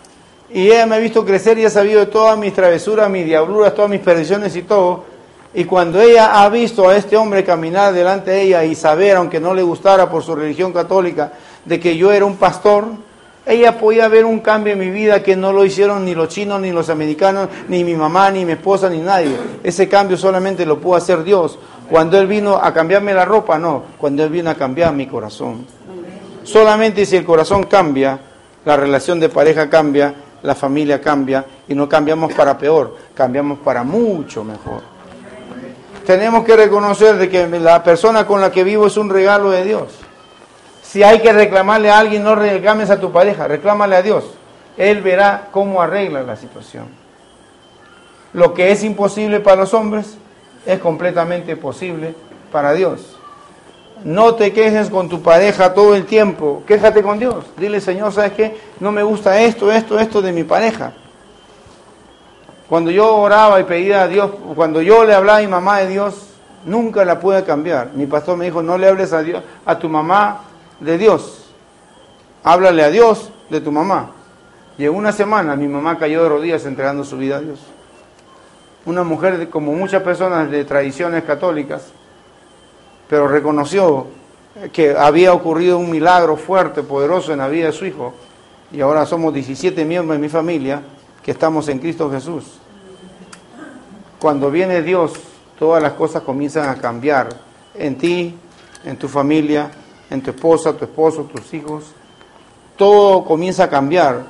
Y 0.49 0.67
ella 0.67 0.85
me 0.85 0.95
ha 0.95 0.99
visto 0.99 1.25
crecer 1.25 1.57
y 1.59 1.65
ha 1.65 1.69
sabido 1.69 1.99
de 1.99 2.05
todas 2.05 2.37
mis 2.37 2.53
travesuras, 2.53 3.09
mis 3.09 3.25
diabluras, 3.25 3.75
todas 3.75 3.89
mis 3.89 3.99
perdiciones 3.99 4.55
y 4.55 4.61
todo. 4.61 5.03
Y 5.53 5.65
cuando 5.65 5.99
ella 5.99 6.41
ha 6.41 6.49
visto 6.49 6.87
a 6.87 6.95
este 6.95 7.17
hombre 7.17 7.43
caminar 7.43 7.93
delante 7.93 8.31
de 8.31 8.43
ella 8.43 8.63
y 8.63 8.75
saber, 8.75 9.17
aunque 9.17 9.39
no 9.39 9.53
le 9.53 9.63
gustara 9.63 10.09
por 10.09 10.23
su 10.23 10.35
religión 10.35 10.71
católica, 10.71 11.33
de 11.65 11.79
que 11.79 11.97
yo 11.97 12.11
era 12.11 12.25
un 12.25 12.37
pastor, 12.37 12.85
ella 13.45 13.77
podía 13.77 14.07
ver 14.07 14.25
un 14.25 14.39
cambio 14.39 14.73
en 14.73 14.79
mi 14.79 14.89
vida 14.89 15.23
que 15.23 15.35
no 15.35 15.53
lo 15.53 15.63
hicieron 15.65 16.03
ni 16.03 16.13
los 16.13 16.27
chinos, 16.27 16.59
ni 16.59 16.71
los 16.71 16.89
americanos, 16.89 17.47
ni 17.69 17.83
mi 17.83 17.95
mamá, 17.95 18.29
ni 18.29 18.45
mi 18.45 18.53
esposa, 18.53 18.89
ni 18.89 18.99
nadie. 18.99 19.35
Ese 19.63 19.87
cambio 19.87 20.17
solamente 20.17 20.65
lo 20.65 20.79
pudo 20.79 20.95
hacer 20.95 21.23
Dios. 21.23 21.57
Cuando 21.89 22.19
Él 22.19 22.27
vino 22.27 22.57
a 22.57 22.73
cambiarme 22.73 23.13
la 23.13 23.23
ropa, 23.23 23.57
no. 23.57 23.83
Cuando 23.97 24.23
Él 24.23 24.29
vino 24.29 24.49
a 24.49 24.55
cambiar 24.55 24.93
mi 24.93 25.07
corazón. 25.07 25.65
Solamente 26.43 27.05
si 27.05 27.15
el 27.15 27.25
corazón 27.25 27.63
cambia, 27.63 28.19
la 28.65 28.75
relación 28.75 29.19
de 29.19 29.29
pareja 29.29 29.69
cambia, 29.69 30.13
la 30.43 30.55
familia 30.55 31.01
cambia 31.01 31.45
y 31.67 31.75
no 31.75 31.87
cambiamos 31.89 32.33
para 32.33 32.57
peor, 32.57 32.95
cambiamos 33.13 33.59
para 33.59 33.83
mucho 33.83 34.43
mejor. 34.43 34.81
Tenemos 36.05 36.45
que 36.45 36.55
reconocer 36.55 37.17
de 37.17 37.29
que 37.29 37.47
la 37.47 37.83
persona 37.83 38.25
con 38.25 38.39
la 38.39 38.51
que 38.51 38.63
vivo 38.63 38.87
es 38.87 38.95
un 38.95 39.09
regalo 39.09 39.49
de 39.49 39.65
Dios. 39.65 39.99
Si 40.81 41.03
hay 41.03 41.19
que 41.19 41.33
reclamarle 41.33 41.89
a 41.89 41.99
alguien, 41.99 42.23
no 42.23 42.33
reclames 42.33 42.89
a 42.89 42.99
tu 42.99 43.11
pareja, 43.11 43.47
reclámale 43.47 43.97
a 43.97 44.01
Dios. 44.01 44.23
Él 44.77 45.01
verá 45.01 45.49
cómo 45.51 45.81
arregla 45.81 46.23
la 46.23 46.37
situación. 46.37 46.85
Lo 48.31 48.53
que 48.53 48.71
es 48.71 48.83
imposible 48.83 49.41
para 49.41 49.57
los 49.57 49.73
hombres 49.73 50.17
es 50.65 50.79
completamente 50.79 51.57
posible 51.57 52.15
para 52.51 52.73
Dios. 52.73 53.16
No 54.03 54.35
te 54.35 54.53
quejes 54.53 54.89
con 54.89 55.09
tu 55.09 55.21
pareja 55.21 55.73
todo 55.73 55.95
el 55.95 56.05
tiempo, 56.05 56.63
quéjate 56.65 57.01
con 57.01 57.19
Dios. 57.19 57.45
Dile, 57.57 57.81
Señor, 57.81 58.11
¿sabes 58.11 58.33
qué? 58.33 58.57
No 58.79 58.91
me 58.91 59.03
gusta 59.03 59.41
esto, 59.41 59.71
esto, 59.71 59.99
esto 59.99 60.21
de 60.21 60.31
mi 60.31 60.43
pareja. 60.43 60.93
Cuando 62.69 62.91
yo 62.91 63.15
oraba 63.15 63.59
y 63.59 63.63
pedía 63.63 64.03
a 64.03 64.07
Dios, 64.07 64.31
cuando 64.55 64.81
yo 64.81 65.05
le 65.05 65.13
hablaba 65.13 65.39
a 65.39 65.41
mi 65.41 65.47
mamá 65.47 65.79
de 65.79 65.87
Dios, 65.87 66.27
nunca 66.65 67.05
la 67.05 67.19
pude 67.19 67.43
cambiar. 67.43 67.91
Mi 67.93 68.05
pastor 68.05 68.37
me 68.37 68.45
dijo, 68.45 68.61
no 68.61 68.77
le 68.77 68.87
hables 68.87 69.13
a 69.13 69.23
Dios, 69.23 69.43
a 69.65 69.79
tu 69.79 69.89
mamá 69.89 70.41
de 70.79 70.97
Dios. 70.97 71.45
Háblale 72.43 72.83
a 72.83 72.89
Dios 72.89 73.31
de 73.49 73.61
tu 73.61 73.71
mamá. 73.71 74.11
En 74.77 74.93
una 74.93 75.11
semana 75.11 75.55
mi 75.55 75.67
mamá 75.67 75.97
cayó 75.97 76.23
de 76.23 76.29
rodillas 76.29 76.65
entregando 76.65 77.03
su 77.03 77.17
vida 77.17 77.37
a 77.37 77.41
Dios. 77.41 77.59
Una 78.85 79.03
mujer, 79.03 79.49
como 79.49 79.73
muchas 79.73 80.03
personas 80.03 80.51
de 80.51 80.63
tradiciones 80.63 81.23
católicas, 81.23 81.87
pero 83.09 83.27
reconoció 83.27 84.07
que 84.73 84.95
había 84.97 85.33
ocurrido 85.33 85.77
un 85.77 85.89
milagro 85.89 86.35
fuerte, 86.35 86.83
poderoso 86.83 87.31
en 87.31 87.39
la 87.39 87.47
vida 87.47 87.67
de 87.67 87.71
su 87.71 87.85
hijo. 87.85 88.13
Y 88.71 88.81
ahora 88.81 89.05
somos 89.05 89.33
17 89.33 89.85
miembros 89.85 90.17
de 90.17 90.21
mi 90.21 90.29
familia 90.29 90.81
que 91.23 91.31
estamos 91.31 91.67
en 91.69 91.79
Cristo 91.79 92.09
Jesús. 92.09 92.59
Cuando 94.19 94.49
viene 94.49 94.81
Dios, 94.81 95.13
todas 95.59 95.81
las 95.81 95.93
cosas 95.93 96.23
comienzan 96.23 96.69
a 96.69 96.75
cambiar 96.75 97.29
en 97.75 97.97
ti, 97.97 98.35
en 98.83 98.97
tu 98.97 99.07
familia, 99.07 99.69
en 100.09 100.21
tu 100.21 100.31
esposa, 100.31 100.73
tu 100.73 100.85
esposo, 100.85 101.23
tus 101.23 101.53
hijos, 101.53 101.85
todo 102.75 103.23
comienza 103.23 103.65
a 103.65 103.69
cambiar, 103.69 104.23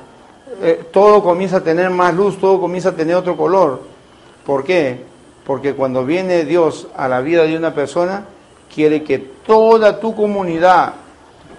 eh, 0.62 0.86
todo 0.92 1.22
comienza 1.22 1.58
a 1.58 1.60
tener 1.62 1.90
más 1.90 2.14
luz, 2.14 2.38
todo 2.38 2.60
comienza 2.60 2.90
a 2.90 2.96
tener 2.96 3.14
otro 3.16 3.36
color. 3.36 3.82
¿Por 4.44 4.64
qué? 4.64 5.04
Porque 5.46 5.74
cuando 5.74 6.04
viene 6.04 6.44
Dios 6.44 6.88
a 6.96 7.08
la 7.08 7.20
vida 7.20 7.44
de 7.44 7.56
una 7.56 7.74
persona, 7.74 8.24
quiere 8.78 9.02
que 9.02 9.18
toda 9.18 9.98
tu 9.98 10.14
comunidad, 10.14 10.92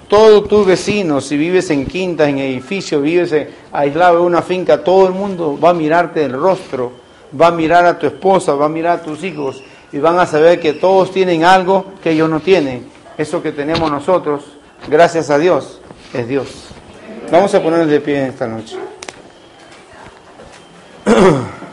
todos 0.08 0.48
tus 0.48 0.66
vecinos, 0.66 1.26
si 1.26 1.36
vives 1.36 1.70
en 1.70 1.86
quintas, 1.86 2.30
en 2.30 2.38
edificios, 2.38 3.02
vives 3.02 3.36
aislado 3.74 4.20
en 4.20 4.24
una 4.24 4.42
finca, 4.42 4.86
todo 4.86 5.06
el 5.06 5.14
mundo 5.14 5.60
va 5.62 5.72
a 5.72 5.74
mirarte 5.74 6.24
el 6.24 6.32
rostro, 6.32 6.94
va 7.40 7.48
a 7.48 7.52
mirar 7.52 7.86
a 7.86 8.00
tu 8.00 8.08
esposa, 8.08 8.54
va 8.54 8.68
a 8.68 8.70
mirar 8.70 9.00
a 9.00 9.04
tus 9.04 9.22
hijos 9.26 9.62
y 9.92 9.98
van 9.98 10.18
a 10.18 10.26
saber 10.26 10.62
que 10.62 10.72
todos 10.72 11.12
tienen 11.12 11.44
algo 11.44 11.88
que 12.02 12.12
ellos 12.12 12.30
no 12.30 12.40
tienen 12.40 12.88
eso 13.18 13.44
que 13.44 13.52
tenemos 13.52 13.92
nosotros, 13.92 14.46
gracias 14.88 15.30
a 15.30 15.38
Dios, 15.38 15.82
es 16.14 16.26
Dios. 16.26 16.70
Vamos 17.30 17.54
a 17.54 17.62
ponernos 17.62 17.90
de 17.90 18.00
pie 18.00 18.28
esta 18.28 18.48
noche. 18.48 18.78